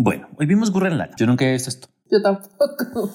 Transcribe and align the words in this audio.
Bueno, 0.00 0.28
hoy 0.38 0.46
vimos 0.46 0.70
Gurren 0.70 0.96
Lagann. 0.96 1.16
Yo 1.18 1.26
nunca 1.26 1.44
he 1.44 1.52
visto 1.52 1.70
esto. 1.70 1.88
Yo 2.10 2.22
tampoco. 2.22 3.10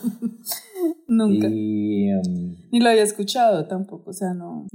Nunca. 1.08 1.48
Y, 1.50 2.12
um, 2.14 2.56
Ni 2.72 2.80
lo 2.82 2.90
había 2.90 3.04
escuchado 3.04 3.66
tampoco, 3.68 4.10
o 4.10 4.14
sea, 4.14 4.34
no. 4.34 4.68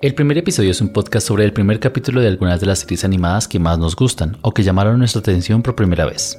El 0.00 0.14
primer 0.14 0.38
episodio 0.38 0.70
es 0.70 0.80
un 0.80 0.88
podcast 0.92 1.26
sobre 1.26 1.44
el 1.44 1.52
primer 1.52 1.80
capítulo 1.80 2.20
de 2.22 2.28
algunas 2.28 2.60
de 2.60 2.66
las 2.66 2.80
series 2.80 3.04
animadas 3.04 3.46
que 3.46 3.58
más 3.58 3.78
nos 3.78 3.94
gustan 3.94 4.38
o 4.42 4.52
que 4.52 4.62
llamaron 4.62 4.98
nuestra 4.98 5.20
atención 5.20 5.62
por 5.62 5.74
primera 5.76 6.06
vez. 6.06 6.38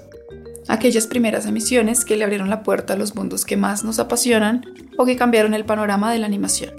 Aquellas 0.67 1.05
primeras 1.07 1.45
emisiones 1.45 2.03
que 2.03 2.15
le 2.17 2.23
abrieron 2.23 2.49
la 2.49 2.63
puerta 2.63 2.93
a 2.93 2.97
los 2.97 3.15
mundos 3.15 3.45
que 3.45 3.57
más 3.57 3.83
nos 3.83 3.99
apasionan 3.99 4.65
o 4.97 5.05
que 5.05 5.15
cambiaron 5.15 5.53
el 5.53 5.65
panorama 5.65 6.11
de 6.11 6.19
la 6.19 6.25
animación. 6.25 6.73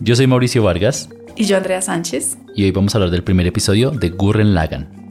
Yo 0.00 0.16
soy 0.16 0.26
Mauricio 0.26 0.62
Vargas 0.62 1.08
Y 1.36 1.44
yo, 1.44 1.56
Andrea 1.56 1.82
Sánchez. 1.82 2.36
y 2.54 2.64
hoy 2.64 2.72
vamos 2.72 2.94
a 2.94 2.98
hablar 2.98 3.10
del 3.10 3.22
primer 3.24 3.46
episodio 3.46 3.90
de 3.92 4.10
Gurren 4.10 4.54
Lagann. 4.54 5.07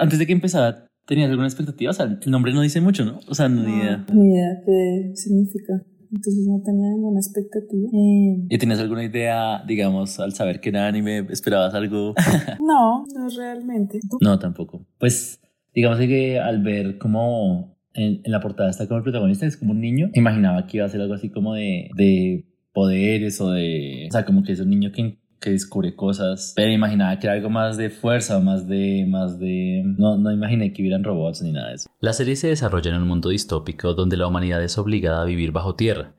Antes 0.00 0.18
de 0.18 0.26
que 0.26 0.32
empezara, 0.32 0.86
¿tenías 1.06 1.30
alguna 1.30 1.46
expectativa? 1.46 1.90
O 1.90 1.94
sea, 1.94 2.06
el 2.06 2.30
nombre 2.30 2.52
no 2.52 2.62
dice 2.62 2.80
mucho, 2.80 3.04
¿no? 3.04 3.20
O 3.28 3.34
sea, 3.34 3.48
no, 3.48 3.62
ni 3.62 3.76
idea. 3.76 4.04
Ni 4.12 4.34
idea 4.34 4.62
qué 4.64 5.12
significa. 5.14 5.82
Entonces 6.12 6.44
no 6.46 6.60
tenía 6.64 6.88
ninguna 6.88 7.20
expectativa. 7.20 7.88
Eh, 7.92 8.46
¿Y 8.48 8.58
tenías 8.58 8.80
alguna 8.80 9.04
idea, 9.04 9.62
digamos, 9.66 10.18
al 10.18 10.32
saber 10.34 10.60
que 10.60 10.70
era 10.70 10.88
anime, 10.88 11.26
esperabas 11.30 11.74
algo? 11.74 12.14
no, 12.60 13.04
no 13.14 13.28
realmente. 13.36 14.00
¿Tú? 14.10 14.18
no, 14.20 14.38
tampoco. 14.38 14.86
Pues, 14.98 15.40
digamos 15.72 15.98
que 15.98 16.40
al 16.40 16.62
ver 16.62 16.98
como 16.98 17.78
en, 17.94 18.20
en 18.24 18.32
la 18.32 18.40
portada 18.40 18.70
está 18.70 18.88
como 18.88 18.98
el 18.98 19.04
protagonista, 19.04 19.46
es 19.46 19.56
como 19.56 19.70
un 19.70 19.80
niño, 19.80 20.10
imaginaba 20.14 20.66
que 20.66 20.78
iba 20.78 20.86
a 20.86 20.88
ser 20.88 21.00
algo 21.00 21.14
así 21.14 21.30
como 21.30 21.54
de, 21.54 21.90
de 21.94 22.44
poderes 22.72 23.40
o 23.40 23.50
de... 23.50 24.08
O 24.08 24.12
sea, 24.12 24.24
como 24.24 24.42
que 24.42 24.52
es 24.52 24.60
un 24.60 24.70
niño 24.70 24.90
que 24.92 25.19
que 25.40 25.50
descubre 25.50 25.96
cosas, 25.96 26.52
pero 26.54 26.70
imaginaba 26.70 27.18
que 27.18 27.26
era 27.26 27.34
algo 27.34 27.50
más 27.50 27.76
de 27.76 27.90
fuerza, 27.90 28.38
más 28.40 28.68
de, 28.68 29.06
más 29.08 29.38
de, 29.38 29.82
no, 29.84 30.16
no 30.16 30.30
imaginé 30.30 30.72
que 30.72 30.82
hubieran 30.82 31.02
robots 31.02 31.42
ni 31.42 31.52
nada 31.52 31.68
de 31.68 31.74
eso. 31.76 31.90
La 32.00 32.12
serie 32.12 32.36
se 32.36 32.48
desarrolla 32.48 32.90
en 32.90 33.02
un 33.02 33.08
mundo 33.08 33.30
distópico 33.30 33.94
donde 33.94 34.16
la 34.16 34.26
humanidad 34.26 34.62
es 34.62 34.78
obligada 34.78 35.22
a 35.22 35.24
vivir 35.24 35.52
bajo 35.52 35.74
tierra. 35.74 36.12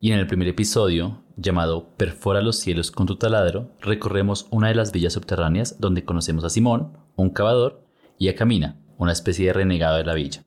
Y 0.00 0.12
en 0.12 0.20
el 0.20 0.28
primer 0.28 0.46
episodio, 0.46 1.24
llamado 1.36 1.96
Perfora 1.96 2.40
los 2.40 2.58
cielos 2.58 2.92
con 2.92 3.08
tu 3.08 3.16
taladro, 3.16 3.72
recorremos 3.80 4.46
una 4.50 4.68
de 4.68 4.76
las 4.76 4.92
villas 4.92 5.14
subterráneas 5.14 5.80
donde 5.80 6.04
conocemos 6.04 6.44
a 6.44 6.50
Simón, 6.50 6.92
un 7.16 7.30
cavador, 7.30 7.82
y 8.18 8.28
a 8.28 8.34
Camina, 8.34 8.76
una 8.96 9.12
especie 9.12 9.46
de 9.46 9.52
renegado 9.52 9.96
de 9.96 10.04
la 10.04 10.14
villa. 10.14 10.44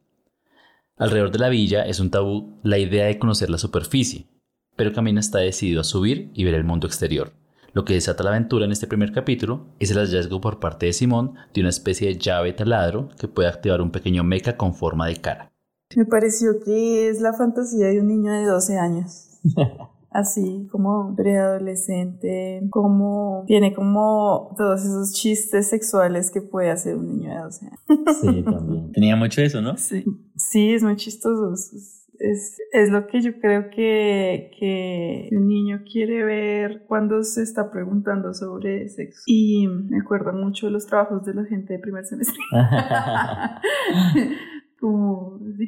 Alrededor 0.98 1.32
de 1.32 1.40
la 1.40 1.50
villa 1.50 1.84
es 1.86 2.00
un 2.00 2.12
tabú 2.12 2.60
la 2.64 2.78
idea 2.78 3.06
de 3.06 3.18
conocer 3.18 3.50
la 3.50 3.58
superficie, 3.58 4.28
pero 4.76 4.94
Camina 4.94 5.20
está 5.20 5.40
decidido 5.40 5.82
a 5.82 5.86
subir 5.86 6.32
y 6.34 6.44
ver 6.44 6.54
el 6.54 6.64
mundo 6.64 6.88
exterior. 6.88 7.34
Lo 7.74 7.86
que 7.86 7.94
desata 7.94 8.24
la 8.24 8.32
aventura 8.32 8.66
en 8.66 8.72
este 8.74 8.86
primer 8.86 9.14
capítulo 9.14 9.68
es 9.80 9.92
el 9.92 9.98
hallazgo 9.98 10.42
por 10.42 10.60
parte 10.60 10.88
de 10.88 10.94
Simón 10.94 11.36
de 11.54 11.62
una 11.62 11.70
especie 11.70 12.10
de 12.10 12.18
llave 12.18 12.52
taladro 12.52 13.10
que 13.18 13.30
puede 13.30 13.48
activar 13.48 13.82
un 13.82 13.92
pequeño 13.92 14.26
mecha 14.26 14.58
con 14.58 14.74
forma 14.74 15.08
de 15.08 15.16
cara. 15.16 15.54
Me 15.96 16.06
pareció 16.06 16.60
que 16.64 17.08
es 17.08 17.22
la 17.22 17.34
fantasía 17.34 17.88
de 17.88 18.02
un 18.02 18.08
niño 18.08 18.34
de 18.34 18.46
12 18.46 18.78
años. 18.78 19.40
Así 20.10 20.68
como 20.70 21.16
preadolescente, 21.16 22.68
como 22.70 23.46
tiene 23.48 23.74
como 23.74 24.54
todos 24.58 24.82
esos 24.82 25.14
chistes 25.14 25.70
sexuales 25.70 26.30
que 26.32 26.42
puede 26.42 26.70
hacer 26.70 26.98
un 26.98 27.08
niño 27.08 27.30
de 27.30 27.40
12 27.40 27.66
años. 27.68 28.18
Sí, 28.20 28.44
también. 28.44 28.92
Tenía 28.92 29.16
mucho 29.16 29.42
eso, 29.42 29.62
¿no? 29.62 29.78
Sí, 29.78 30.04
sí 30.36 30.74
es 30.74 30.84
muy 30.84 30.98
chistoso. 30.98 31.54
Es, 31.54 32.01
es, 32.22 32.58
es 32.72 32.90
lo 32.90 33.08
que 33.08 33.22
yo 33.22 33.40
creo 33.40 33.70
que, 33.70 34.52
que 34.60 35.30
un 35.32 35.48
niño 35.48 35.82
quiere 35.90 36.24
ver 36.24 36.84
cuando 36.88 37.24
se 37.24 37.44
está 37.44 37.72
preguntando 37.72 38.34
sobre 38.34 38.88
sexo. 38.90 39.24
Y 39.26 39.68
me 39.68 40.00
acuerdo 40.00 40.34
mucho 40.34 40.68
de 40.68 40.74
los 40.74 40.86
trabajos 40.86 41.26
de 41.26 41.34
la 41.34 41.46
gente 41.46 41.74
de 41.74 41.80
primer 41.80 42.06
semestre. 42.06 42.38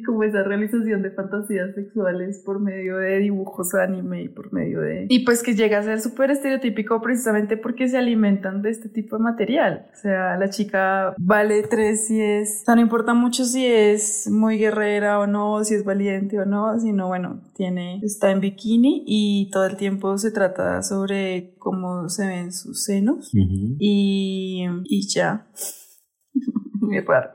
sí, 0.00 0.02
como 0.02 0.22
esa 0.22 0.42
realización 0.42 1.02
de 1.02 1.10
fantasías 1.10 1.74
sexuales 1.74 2.42
por 2.44 2.60
medio 2.60 2.96
de 2.98 3.18
dibujos 3.18 3.74
anime 3.74 4.22
y 4.22 4.28
por 4.28 4.52
medio 4.52 4.80
de... 4.80 5.06
Y 5.08 5.24
pues 5.24 5.42
que 5.42 5.54
llega 5.54 5.78
a 5.78 5.82
ser 5.82 6.00
súper 6.00 6.30
estereotípico 6.30 7.00
precisamente 7.00 7.56
porque 7.56 7.88
se 7.88 7.98
alimentan 7.98 8.62
de 8.62 8.70
este 8.70 8.88
tipo 8.88 9.16
de 9.16 9.22
material. 9.22 9.86
O 9.92 9.96
sea, 9.96 10.36
la 10.36 10.50
chica 10.50 11.14
vale 11.18 11.62
tres 11.62 12.08
si 12.08 12.20
es... 12.20 12.60
O 12.62 12.64
sea, 12.66 12.74
no 12.74 12.80
importa 12.80 13.14
mucho 13.14 13.44
si 13.44 13.66
es 13.66 14.28
muy 14.30 14.58
guerrera 14.58 15.18
o 15.20 15.26
no, 15.26 15.62
si 15.64 15.74
es 15.74 15.84
valiente 15.84 16.38
o 16.38 16.44
no, 16.44 16.78
sino 16.78 17.08
bueno, 17.08 17.42
tiene... 17.54 18.00
Está 18.02 18.30
en 18.30 18.40
bikini 18.40 19.04
y 19.06 19.50
todo 19.50 19.66
el 19.66 19.76
tiempo 19.76 20.16
se 20.18 20.30
trata 20.30 20.82
sobre 20.82 21.54
cómo 21.58 22.08
se 22.08 22.26
ven 22.26 22.52
sus 22.52 22.84
senos 22.84 23.32
Ujú. 23.34 23.76
y, 23.78 24.66
y 24.84 25.08
ya. 25.08 25.46
Muy 26.80 27.00
raro. 27.00 27.30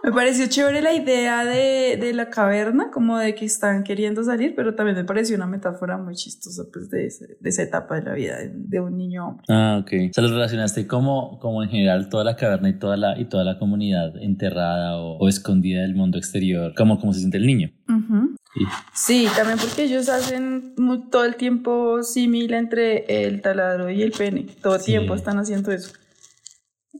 Me 0.04 0.12
pareció 0.12 0.46
chévere 0.48 0.80
la 0.80 0.94
idea 0.94 1.44
de, 1.44 1.96
de 2.00 2.12
la 2.14 2.30
caverna, 2.30 2.90
como 2.90 3.18
de 3.18 3.34
que 3.34 3.44
están 3.44 3.84
queriendo 3.84 4.24
salir, 4.24 4.54
pero 4.56 4.74
también 4.74 4.96
me 4.96 5.04
pareció 5.04 5.36
una 5.36 5.46
metáfora 5.46 5.98
muy 5.98 6.14
chistosa 6.14 6.64
pues, 6.72 6.88
de, 6.88 7.06
ese- 7.06 7.36
de 7.38 7.48
esa 7.50 7.62
etapa 7.62 7.96
de 7.96 8.02
la 8.02 8.14
vida 8.14 8.38
de, 8.38 8.50
de 8.54 8.80
un 8.80 8.96
niño 8.96 9.28
hombre. 9.28 9.44
Ah, 9.50 9.78
ok. 9.82 9.92
O 10.10 10.12
sea, 10.14 10.24
lo 10.24 10.30
relacionaste 10.30 10.86
como, 10.86 11.38
como 11.38 11.62
en 11.62 11.68
general 11.68 12.08
toda 12.08 12.24
la 12.24 12.36
caverna 12.36 12.70
y 12.70 12.78
toda 12.78 12.96
la, 12.96 13.18
y 13.20 13.26
toda 13.26 13.44
la 13.44 13.58
comunidad 13.58 14.16
enterrada 14.22 14.96
o, 14.96 15.18
o 15.18 15.28
escondida 15.28 15.82
del 15.82 15.94
mundo 15.94 16.16
exterior, 16.18 16.72
como, 16.76 16.98
como 16.98 17.12
se 17.12 17.18
siente 17.20 17.36
el 17.36 17.46
niño. 17.46 17.70
Ujú. 17.88 18.36
Sí. 18.54 18.64
Sí, 18.94 19.28
también 19.36 19.58
porque 19.58 19.84
ellos 19.84 20.08
hacen 20.08 20.72
mu- 20.76 21.08
todo 21.08 21.24
el 21.24 21.36
tiempo 21.36 22.02
símil 22.02 22.54
entre 22.54 23.04
el 23.26 23.42
taladro 23.42 23.90
y 23.90 24.02
el 24.02 24.10
pene. 24.12 24.46
Todo 24.62 24.74
el 24.76 24.80
Sí. 24.80 24.92
tiempo 24.92 25.14
están 25.14 25.38
haciendo 25.38 25.70
eso. 25.70 25.92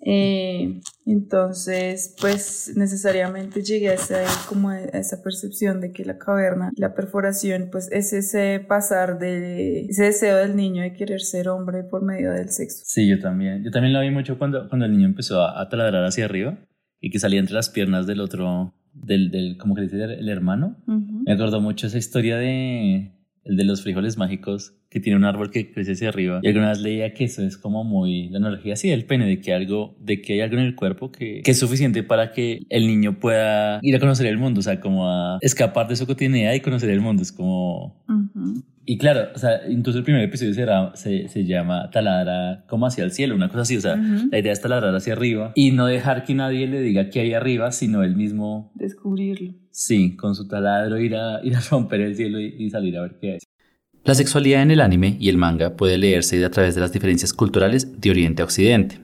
Eh, 0.03 0.81
entonces, 1.05 2.15
pues 2.21 2.72
necesariamente 2.75 3.62
llegué 3.62 3.91
a 3.91 3.94
esa, 3.94 4.22
como 4.49 4.71
a 4.71 4.81
esa 4.81 5.22
percepción 5.22 5.81
de 5.81 5.93
que 5.93 6.05
la 6.05 6.19
caverna, 6.19 6.71
la 6.77 6.94
perforación, 6.94 7.69
pues 7.71 7.91
es 7.93 8.12
ese 8.12 8.65
pasar 8.66 9.19
de 9.19 9.87
ese 9.87 10.05
deseo 10.05 10.37
del 10.37 10.56
niño 10.56 10.83
de 10.83 10.94
querer 10.94 11.21
ser 11.21 11.49
hombre 11.49 11.84
por 11.84 12.03
medio 12.03 12.33
del 12.33 12.50
sexo. 12.50 12.83
Sí, 12.84 13.09
yo 13.09 13.19
también. 13.19 13.62
Yo 13.62 13.71
también 13.71 13.93
lo 13.93 14.00
vi 14.00 14.11
mucho 14.11 14.38
cuando, 14.38 14.69
cuando 14.69 14.87
el 14.87 14.93
niño 14.93 15.06
empezó 15.06 15.43
a, 15.43 15.61
a 15.61 15.69
taladrar 15.69 16.05
hacia 16.05 16.25
arriba 16.25 16.59
y 17.00 17.11
que 17.11 17.19
salía 17.19 17.41
entre 17.41 17.55
las 17.55 17.69
piernas 17.69 18.06
del 18.06 18.21
otro, 18.21 18.75
del, 18.94 19.31
del 19.31 19.59
como 19.59 19.75
que 19.75 19.82
dice, 19.82 20.03
el 20.03 20.28
hermano. 20.28 20.82
Ujú. 20.87 21.25
Me 21.27 21.32
acordó 21.32 21.61
mucho 21.61 21.87
esa 21.87 21.99
historia 21.99 22.37
de 22.37 23.12
el 23.44 23.56
de 23.56 23.65
los 23.65 23.82
frijoles 23.82 24.17
mágicos 24.17 24.80
que 24.91 24.99
tiene 24.99 25.17
un 25.17 25.25
árbol 25.25 25.51
que 25.51 25.71
crece 25.73 25.93
hacia 25.93 26.09
arriba 26.09 26.41
y 26.43 26.49
alguna 26.49 26.71
vez 26.71 26.81
leía 26.81 27.15
que 27.15 27.25
eso 27.25 27.43
es 27.43 27.56
como 27.56 27.84
muy 27.84 28.28
la 28.28 28.39
analogía 28.39 28.75
así 28.75 28.89
del 28.91 29.05
pene 29.05 29.27
de 29.27 29.41
que 29.41 29.55
algo 29.55 29.97
de 30.01 30.21
que 30.21 30.34
hay 30.34 30.41
algo 30.41 30.56
en 30.56 30.65
el 30.65 30.75
cuerpo 30.75 31.12
que, 31.12 31.43
que 31.43 31.51
es 31.53 31.59
suficiente 31.59 32.03
para 32.03 32.33
que 32.33 32.62
el 32.69 32.87
niño 32.87 33.19
pueda 33.21 33.79
ir 33.83 33.95
a 33.95 34.00
conocer 34.00 34.27
el 34.27 34.37
mundo 34.37 34.61
o 34.61 34.62
sea 34.62 34.81
como 34.81 35.09
a 35.09 35.39
escapar 35.41 35.87
de 35.87 35.97
su 35.97 36.06
cotidianidad 36.06 36.53
y 36.55 36.61
conocer 36.61 36.91
el 36.91 37.00
mundo 37.00 37.23
es 37.23 37.31
como 37.31 38.05
y 38.84 38.99
claro 38.99 39.29
o 39.33 39.39
sea 39.39 39.61
incluso 39.69 39.99
el 39.99 40.05
primer 40.05 40.23
episodio 40.23 40.55
será, 40.55 40.91
se, 40.95 41.29
se 41.29 41.45
llama 41.45 41.89
taladra 41.91 42.65
como 42.67 42.87
hacia 42.87 43.05
el 43.05 43.12
cielo 43.12 43.37
una 43.37 43.49
cosa 43.49 43.62
así 43.62 43.77
o 43.77 43.81
sea 43.81 43.97
la 43.97 44.39
idea 44.39 44.53
es 44.53 44.61
taladrar 44.61 44.95
hacia 44.95 45.12
arriba 45.12 45.53
y 45.55 45.71
no 45.71 45.87
dejar 45.87 46.25
que 46.25 46.34
nadie 46.34 46.67
le 46.67 46.81
diga 46.81 47.11
qué 47.11 47.21
hay 47.21 47.33
arriba 47.33 47.71
sino 47.71 48.03
él 48.03 48.17
mismo 48.17 48.73
Descubrirlo. 48.75 49.55
Sí, 49.71 50.17
con 50.17 50.34
su 50.34 50.49
taladro 50.49 50.99
ir 50.99 51.15
a, 51.15 51.41
ir 51.45 51.55
a 51.55 51.61
romper 51.71 52.00
el 52.00 52.17
cielo 52.17 52.41
y, 52.41 52.55
y 52.59 52.71
salir 52.71 52.97
a 52.97 53.03
ver 53.03 53.19
qué 53.21 53.33
hay. 53.33 53.39
La 54.03 54.15
sexualidad 54.15 54.62
en 54.62 54.71
el 54.71 54.81
anime 54.81 55.19
y 55.21 55.28
el 55.28 55.37
manga 55.37 55.77
puede 55.77 55.99
leerse 55.99 56.43
a 56.43 56.50
través 56.50 56.75
de 56.75 56.81
las 56.81 56.93
diferencias 56.93 57.34
culturales 57.34 58.00
de 58.00 58.11
Oriente 58.11 58.41
a 58.41 58.47
Occidente. 58.47 59.03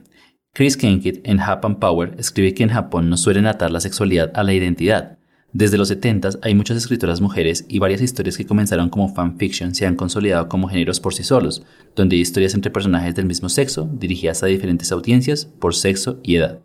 Chris 0.53 0.75
Kenkit 0.75 1.19
en 1.23 1.37
Japan 1.37 1.79
Power 1.79 2.15
escribe 2.17 2.55
que 2.55 2.63
en 2.63 2.69
Japón 2.69 3.07
no 3.07 3.15
suelen 3.15 3.45
atar 3.45 3.69
la 3.69 3.79
sexualidad 3.79 4.31
a 4.33 4.41
la 4.41 4.55
identidad. 4.55 5.19
Desde 5.53 5.77
los 5.77 5.89
70 5.89 6.29
hay 6.41 6.55
muchas 6.55 6.77
escritoras 6.77 7.21
mujeres 7.21 7.65
y 7.69 7.77
varias 7.77 8.01
historias 8.01 8.37
que 8.37 8.47
comenzaron 8.47 8.89
como 8.89 9.13
fanfiction 9.13 9.75
se 9.75 9.85
han 9.85 9.95
consolidado 9.95 10.49
como 10.49 10.67
géneros 10.67 10.99
por 10.99 11.13
sí 11.13 11.23
solos, 11.23 11.63
donde 11.95 12.15
hay 12.15 12.23
historias 12.23 12.55
entre 12.55 12.71
personajes 12.71 13.13
del 13.13 13.27
mismo 13.27 13.49
sexo 13.49 13.87
dirigidas 13.93 14.41
a 14.41 14.47
diferentes 14.47 14.91
audiencias 14.91 15.45
por 15.45 15.75
sexo 15.75 16.19
y 16.23 16.37
edad. 16.37 16.59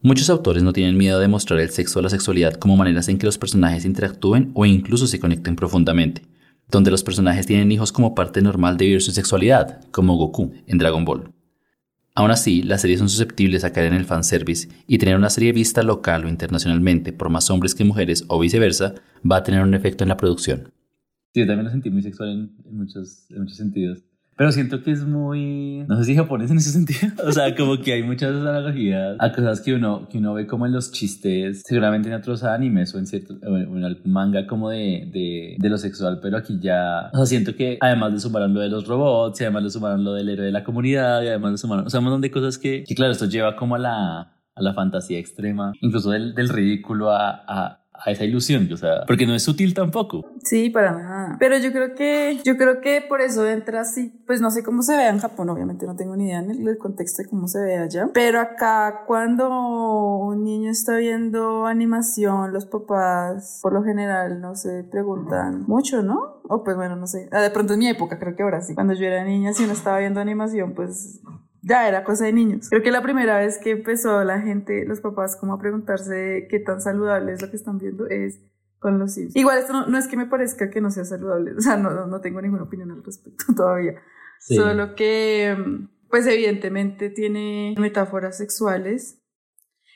Muchos 0.00 0.30
autores 0.30 0.62
no 0.62 0.72
tienen 0.72 0.96
miedo 0.96 1.18
de 1.18 1.26
mostrar 1.26 1.58
el 1.58 1.70
sexo 1.70 1.98
o 1.98 2.02
la 2.02 2.08
sexualidad 2.08 2.54
como 2.54 2.76
maneras 2.76 3.08
en 3.08 3.18
que 3.18 3.26
los 3.26 3.36
personajes 3.36 3.84
interactúen 3.84 4.52
o 4.54 4.64
incluso 4.64 5.08
se 5.08 5.18
conecten 5.18 5.56
profundamente, 5.56 6.22
donde 6.70 6.90
los 6.90 7.02
personajes 7.02 7.46
tienen 7.46 7.72
hijos 7.72 7.92
como 7.92 8.14
parte 8.14 8.42
normal 8.42 8.76
de 8.76 8.86
vivir 8.86 9.02
su 9.02 9.12
sexualidad, 9.12 9.80
como 9.90 10.16
Goku 10.16 10.52
en 10.66 10.78
Dragon 10.78 11.04
Ball. 11.04 11.32
Aún 12.14 12.32
así, 12.32 12.62
las 12.62 12.80
series 12.80 12.98
son 12.98 13.08
susceptibles 13.08 13.62
a 13.62 13.72
caer 13.72 13.92
en 13.92 13.94
el 13.94 14.04
fanservice 14.04 14.68
y 14.88 14.98
tener 14.98 15.16
una 15.16 15.30
serie 15.30 15.52
vista 15.52 15.84
local 15.84 16.24
o 16.24 16.28
internacionalmente 16.28 17.12
por 17.12 17.30
más 17.30 17.48
hombres 17.48 17.76
que 17.76 17.84
mujeres 17.84 18.24
o 18.26 18.40
viceversa 18.40 18.94
va 19.30 19.36
a 19.36 19.42
tener 19.44 19.62
un 19.62 19.72
efecto 19.74 20.02
en 20.02 20.08
la 20.08 20.16
producción. 20.16 20.72
Sí, 21.32 21.46
también 21.46 21.64
lo 21.64 21.70
sentí 21.70 21.90
muy 21.90 22.02
sexual 22.02 22.30
en 22.30 22.76
muchos, 22.76 23.30
en 23.30 23.42
muchos 23.42 23.56
sentidos. 23.56 24.02
Pero 24.38 24.52
siento 24.52 24.84
que 24.84 24.92
es 24.92 25.04
muy, 25.04 25.84
no 25.88 25.96
sé 25.96 26.04
si 26.04 26.14
japonés 26.14 26.52
en 26.52 26.58
ese 26.58 26.70
sentido. 26.78 27.12
O 27.26 27.32
sea, 27.32 27.56
como 27.56 27.76
que 27.80 27.92
hay 27.92 28.04
muchas 28.04 28.30
analogías 28.30 29.16
a 29.18 29.32
cosas 29.32 29.60
que 29.60 29.74
uno, 29.74 30.08
que 30.08 30.18
uno 30.18 30.32
ve 30.32 30.46
como 30.46 30.64
en 30.64 30.72
los 30.72 30.92
chistes, 30.92 31.62
seguramente 31.66 32.08
en 32.08 32.14
otros 32.14 32.44
animes 32.44 32.94
o 32.94 32.98
en 32.98 33.06
cierto, 33.08 33.34
o 33.34 34.08
manga 34.08 34.46
como 34.46 34.70
de, 34.70 35.10
de, 35.12 35.56
de, 35.58 35.68
lo 35.68 35.76
sexual, 35.76 36.20
pero 36.22 36.36
aquí 36.36 36.60
ya, 36.60 37.10
o 37.12 37.16
sea, 37.16 37.26
siento 37.26 37.56
que 37.56 37.78
además 37.80 38.12
de 38.12 38.20
sumaron 38.20 38.54
lo 38.54 38.60
de 38.60 38.68
los 38.68 38.86
robots 38.86 39.40
y 39.40 39.44
además 39.44 39.64
le 39.64 39.70
sumaron 39.70 40.04
lo 40.04 40.14
del 40.14 40.28
héroe 40.28 40.46
de 40.46 40.52
la 40.52 40.62
comunidad 40.62 41.20
y 41.22 41.26
además 41.26 41.52
le 41.52 41.58
sumaron, 41.58 41.86
o 41.86 41.90
sea, 41.90 41.98
un 41.98 42.04
montón 42.04 42.20
de 42.20 42.30
cosas 42.30 42.58
que, 42.58 42.84
que 42.86 42.94
claro, 42.94 43.10
esto 43.10 43.26
lleva 43.26 43.56
como 43.56 43.74
a 43.74 43.78
la, 43.80 44.20
a 44.54 44.62
la 44.62 44.72
fantasía 44.72 45.18
extrema, 45.18 45.72
incluso 45.80 46.10
del, 46.10 46.32
del 46.36 46.48
ridículo 46.48 47.10
a 47.10 47.87
a 48.04 48.10
esa 48.10 48.24
ilusión, 48.24 48.68
o 48.72 48.76
sea, 48.76 49.04
porque 49.06 49.26
no 49.26 49.34
es 49.34 49.42
sutil 49.42 49.74
tampoco. 49.74 50.24
Sí, 50.42 50.70
para 50.70 50.92
nada. 50.92 51.36
Pero 51.38 51.58
yo 51.58 51.72
creo 51.72 51.94
que, 51.94 52.40
yo 52.44 52.56
creo 52.56 52.80
que 52.80 53.02
por 53.06 53.20
eso 53.20 53.46
entra 53.46 53.80
así, 53.80 54.12
pues 54.26 54.40
no 54.40 54.50
sé 54.50 54.62
cómo 54.62 54.82
se 54.82 54.96
vea 54.96 55.10
en 55.10 55.18
Japón, 55.18 55.50
obviamente 55.50 55.86
no 55.86 55.96
tengo 55.96 56.16
ni 56.16 56.26
idea 56.26 56.40
en 56.40 56.50
el, 56.50 56.78
contexto 56.78 57.22
de 57.22 57.28
cómo 57.28 57.48
se 57.48 57.60
ve 57.60 57.78
allá, 57.78 58.08
pero 58.14 58.40
acá 58.40 59.04
cuando 59.06 59.48
un 59.48 60.44
niño 60.44 60.70
está 60.70 60.96
viendo 60.96 61.66
animación, 61.66 62.52
los 62.52 62.66
papás 62.66 63.58
por 63.62 63.72
lo 63.72 63.82
general 63.82 64.40
no 64.40 64.54
se 64.54 64.84
preguntan 64.84 65.64
mucho, 65.66 66.02
¿no? 66.02 66.40
O 66.48 66.62
pues 66.62 66.76
bueno, 66.76 66.96
no 66.96 67.06
sé. 67.06 67.28
Ah, 67.32 67.40
de 67.40 67.50
pronto 67.50 67.74
en 67.74 67.80
mi 67.80 67.88
época, 67.88 68.18
creo 68.18 68.36
que 68.36 68.42
ahora 68.42 68.60
sí. 68.60 68.74
Cuando 68.74 68.94
yo 68.94 69.06
era 69.06 69.24
niña, 69.24 69.52
si 69.52 69.64
uno 69.64 69.72
estaba 69.72 69.98
viendo 69.98 70.20
animación, 70.20 70.74
pues 70.74 71.20
ya 71.62 71.88
era 71.88 72.04
cosa 72.04 72.24
de 72.24 72.32
niños. 72.32 72.68
Creo 72.68 72.82
que 72.82 72.90
la 72.90 73.02
primera 73.02 73.38
vez 73.38 73.58
que 73.58 73.70
empezó 73.70 74.22
la 74.24 74.40
gente, 74.40 74.84
los 74.86 75.00
papás, 75.00 75.36
como 75.36 75.54
a 75.54 75.58
preguntarse 75.58 76.46
qué 76.50 76.60
tan 76.60 76.80
saludable 76.80 77.32
es 77.32 77.42
lo 77.42 77.50
que 77.50 77.56
están 77.56 77.78
viendo 77.78 78.06
es 78.06 78.40
con 78.78 78.98
los 78.98 79.14
Sims. 79.14 79.34
Igual 79.34 79.58
esto 79.58 79.86
no, 79.86 79.98
es 79.98 80.06
que 80.06 80.16
me 80.16 80.26
parezca 80.26 80.70
que 80.70 80.80
no 80.80 80.90
sea 80.90 81.04
saludable, 81.04 81.54
o 81.58 81.60
sea, 81.60 81.76
no, 81.76 82.06
no 82.06 82.20
tengo 82.20 82.40
ninguna 82.40 82.64
opinión 82.64 82.90
al 82.90 83.04
respecto 83.04 83.44
todavía. 83.56 83.94
Solo 84.40 84.94
que, 84.94 85.56
pues 86.08 86.26
evidentemente 86.26 87.10
tiene 87.10 87.74
metáforas 87.76 88.38
sexuales 88.38 89.20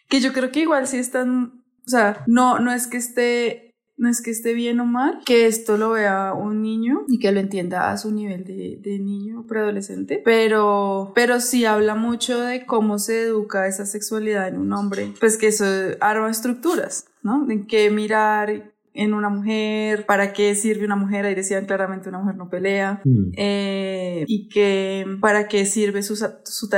que 0.08 0.20
yo 0.20 0.32
creo 0.32 0.50
que 0.50 0.60
igual 0.60 0.86
sí 0.88 0.98
están, 0.98 1.64
o 1.86 1.88
sea, 1.88 2.24
no, 2.26 2.58
no 2.58 2.72
es 2.72 2.86
que 2.86 2.96
esté 2.96 3.71
no 3.96 4.08
es 4.08 4.22
que 4.22 4.30
esté 4.30 4.54
bien 4.54 4.80
o 4.80 4.86
mal, 4.86 5.20
que 5.24 5.46
esto 5.46 5.76
lo 5.76 5.90
vea 5.90 6.34
un 6.34 6.62
niño 6.62 7.04
y 7.08 7.18
que 7.18 7.30
lo 7.32 7.40
entienda 7.40 7.90
a 7.90 7.98
su 7.98 8.10
nivel 8.10 8.44
de, 8.44 8.78
de 8.80 8.98
niño 8.98 9.46
preadolescente, 9.46 10.20
pero, 10.24 11.12
pero 11.14 11.40
sí 11.40 11.64
habla 11.64 11.94
mucho 11.94 12.40
de 12.40 12.66
cómo 12.66 12.98
se 12.98 13.22
educa 13.22 13.66
esa 13.66 13.86
sexualidad 13.86 14.48
en 14.48 14.58
un 14.58 14.72
hombre, 14.72 15.12
pues 15.20 15.36
que 15.36 15.48
eso 15.48 15.64
arma 16.00 16.30
estructuras, 16.30 17.06
¿no? 17.22 17.48
En 17.50 17.66
qué 17.66 17.90
mirar 17.90 18.72
en 18.94 19.14
una 19.14 19.28
mujer, 19.28 20.04
para 20.06 20.32
qué 20.32 20.54
sirve 20.54 20.84
una 20.84 20.96
mujer, 20.96 21.24
ahí 21.24 21.34
decían 21.34 21.66
claramente 21.66 22.08
una 22.08 22.18
mujer 22.18 22.36
no 22.36 22.50
pelea, 22.50 23.00
mm. 23.04 23.32
eh, 23.36 24.24
y 24.26 24.48
que 24.48 25.06
para 25.20 25.48
qué 25.48 25.64
sirve 25.64 26.02
su, 26.02 26.16
su. 26.16 26.68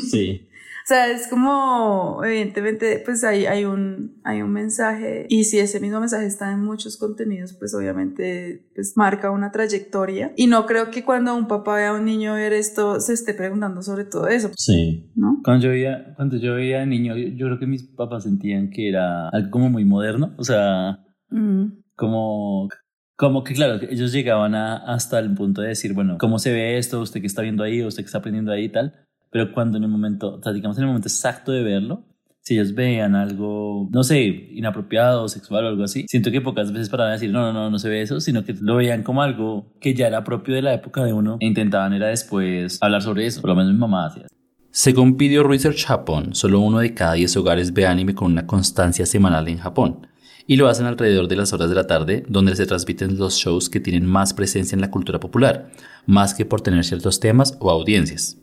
Sí. 0.00 0.48
O 0.84 0.86
sea, 0.86 1.10
es 1.10 1.28
como, 1.28 2.20
evidentemente, 2.22 3.00
pues 3.02 3.24
hay, 3.24 3.46
hay, 3.46 3.64
un, 3.64 4.20
hay 4.22 4.42
un 4.42 4.52
mensaje 4.52 5.24
y 5.30 5.44
si 5.44 5.58
ese 5.58 5.80
mismo 5.80 5.98
mensaje 5.98 6.26
está 6.26 6.52
en 6.52 6.62
muchos 6.62 6.98
contenidos, 6.98 7.54
pues 7.58 7.74
obviamente 7.74 8.68
pues 8.74 8.92
marca 8.94 9.30
una 9.30 9.50
trayectoria. 9.50 10.34
Y 10.36 10.46
no 10.46 10.66
creo 10.66 10.90
que 10.90 11.02
cuando 11.02 11.34
un 11.34 11.48
papá 11.48 11.76
vea 11.76 11.88
a 11.88 11.94
un 11.94 12.04
niño 12.04 12.34
ver 12.34 12.52
esto 12.52 13.00
se 13.00 13.14
esté 13.14 13.32
preguntando 13.32 13.80
sobre 13.80 14.04
todo 14.04 14.28
eso. 14.28 14.50
Sí. 14.58 15.10
¿No? 15.14 15.40
Cuando 15.42 15.64
yo 15.64 15.70
veía, 15.70 16.12
cuando 16.16 16.36
yo 16.36 16.54
veía 16.54 16.84
niño, 16.84 17.16
yo, 17.16 17.46
creo 17.46 17.58
que 17.58 17.66
mis 17.66 17.84
papás 17.84 18.24
sentían 18.24 18.68
que 18.68 18.90
era 18.90 19.30
algo 19.30 19.50
como 19.50 19.70
muy 19.70 19.86
moderno, 19.86 20.34
o 20.36 20.44
sea, 20.44 20.98
mm. 21.30 21.64
como 21.96 22.68
como 23.16 23.42
que 23.42 23.54
claro, 23.54 23.80
ellos 23.88 24.12
llegaban 24.12 24.54
a, 24.54 24.76
hasta 24.76 25.18
el 25.18 25.32
punto 25.34 25.62
de 25.62 25.68
decir, 25.68 25.94
bueno, 25.94 26.18
¿cómo 26.18 26.38
se 26.38 26.52
ve 26.52 26.76
esto? 26.76 27.00
¿Usted 27.00 27.20
que 27.20 27.26
está 27.26 27.40
viendo 27.40 27.62
ahí? 27.62 27.82
¿Usted 27.82 28.02
que 28.02 28.06
está 28.06 28.18
aprendiendo 28.18 28.52
ahí 28.52 28.64
y 28.64 28.68
tal? 28.72 28.92
Pero 29.34 29.50
cuando 29.50 29.78
en 29.78 29.82
el 29.82 29.90
momento, 29.90 30.36
o 30.36 30.40
sea, 30.40 30.52
digamos 30.52 30.76
en 30.76 30.84
el 30.84 30.86
momento 30.86 31.08
exacto 31.08 31.50
de 31.50 31.64
verlo, 31.64 32.04
si 32.40 32.54
ellos 32.54 32.72
vean 32.72 33.16
algo, 33.16 33.88
no 33.90 34.04
sé, 34.04 34.22
inapropiado, 34.22 35.26
sexual 35.26 35.64
o 35.64 35.68
algo 35.70 35.82
así, 35.82 36.06
siento 36.06 36.30
que 36.30 36.40
pocas 36.40 36.70
veces 36.70 36.88
paraban 36.88 37.10
a 37.10 37.14
decir, 37.14 37.32
no, 37.32 37.40
no, 37.40 37.52
no, 37.52 37.68
no 37.68 37.78
se 37.80 37.88
ve 37.88 38.00
eso, 38.00 38.20
sino 38.20 38.44
que 38.44 38.54
lo 38.60 38.76
veían 38.76 39.02
como 39.02 39.22
algo 39.22 39.72
que 39.80 39.92
ya 39.92 40.06
era 40.06 40.22
propio 40.22 40.54
de 40.54 40.62
la 40.62 40.72
época 40.72 41.02
de 41.02 41.12
uno 41.12 41.38
e 41.40 41.46
intentaban 41.46 41.92
era 41.94 42.06
después 42.06 42.78
hablar 42.80 43.02
sobre 43.02 43.26
eso, 43.26 43.40
por 43.40 43.50
lo 43.50 43.56
menos 43.56 43.72
mi 43.72 43.78
mamá 43.80 44.06
hacía. 44.06 44.28
Según 44.70 45.16
Video 45.16 45.42
Research 45.42 45.84
Japón, 45.84 46.32
solo 46.36 46.60
uno 46.60 46.78
de 46.78 46.94
cada 46.94 47.14
diez 47.14 47.36
hogares 47.36 47.72
ve 47.72 47.88
anime 47.88 48.14
con 48.14 48.30
una 48.30 48.46
constancia 48.46 49.04
semanal 49.04 49.48
en 49.48 49.58
Japón, 49.58 50.06
y 50.46 50.54
lo 50.54 50.68
hacen 50.68 50.86
alrededor 50.86 51.26
de 51.26 51.34
las 51.34 51.52
horas 51.52 51.70
de 51.70 51.74
la 51.74 51.88
tarde, 51.88 52.24
donde 52.28 52.54
se 52.54 52.66
transmiten 52.66 53.18
los 53.18 53.34
shows 53.34 53.68
que 53.68 53.80
tienen 53.80 54.06
más 54.06 54.32
presencia 54.32 54.76
en 54.76 54.80
la 54.80 54.92
cultura 54.92 55.18
popular, 55.18 55.72
más 56.06 56.34
que 56.34 56.44
por 56.44 56.60
tener 56.60 56.84
ciertos 56.84 57.18
temas 57.18 57.56
o 57.58 57.72
audiencias. 57.72 58.38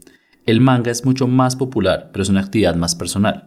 El 0.52 0.60
manga 0.60 0.92
es 0.92 1.06
mucho 1.06 1.30
más 1.30 1.56
popular, 1.56 2.10
pero 2.12 2.24
es 2.24 2.28
una 2.28 2.42
actividad 2.42 2.76
más 2.76 2.94
personal. 2.94 3.46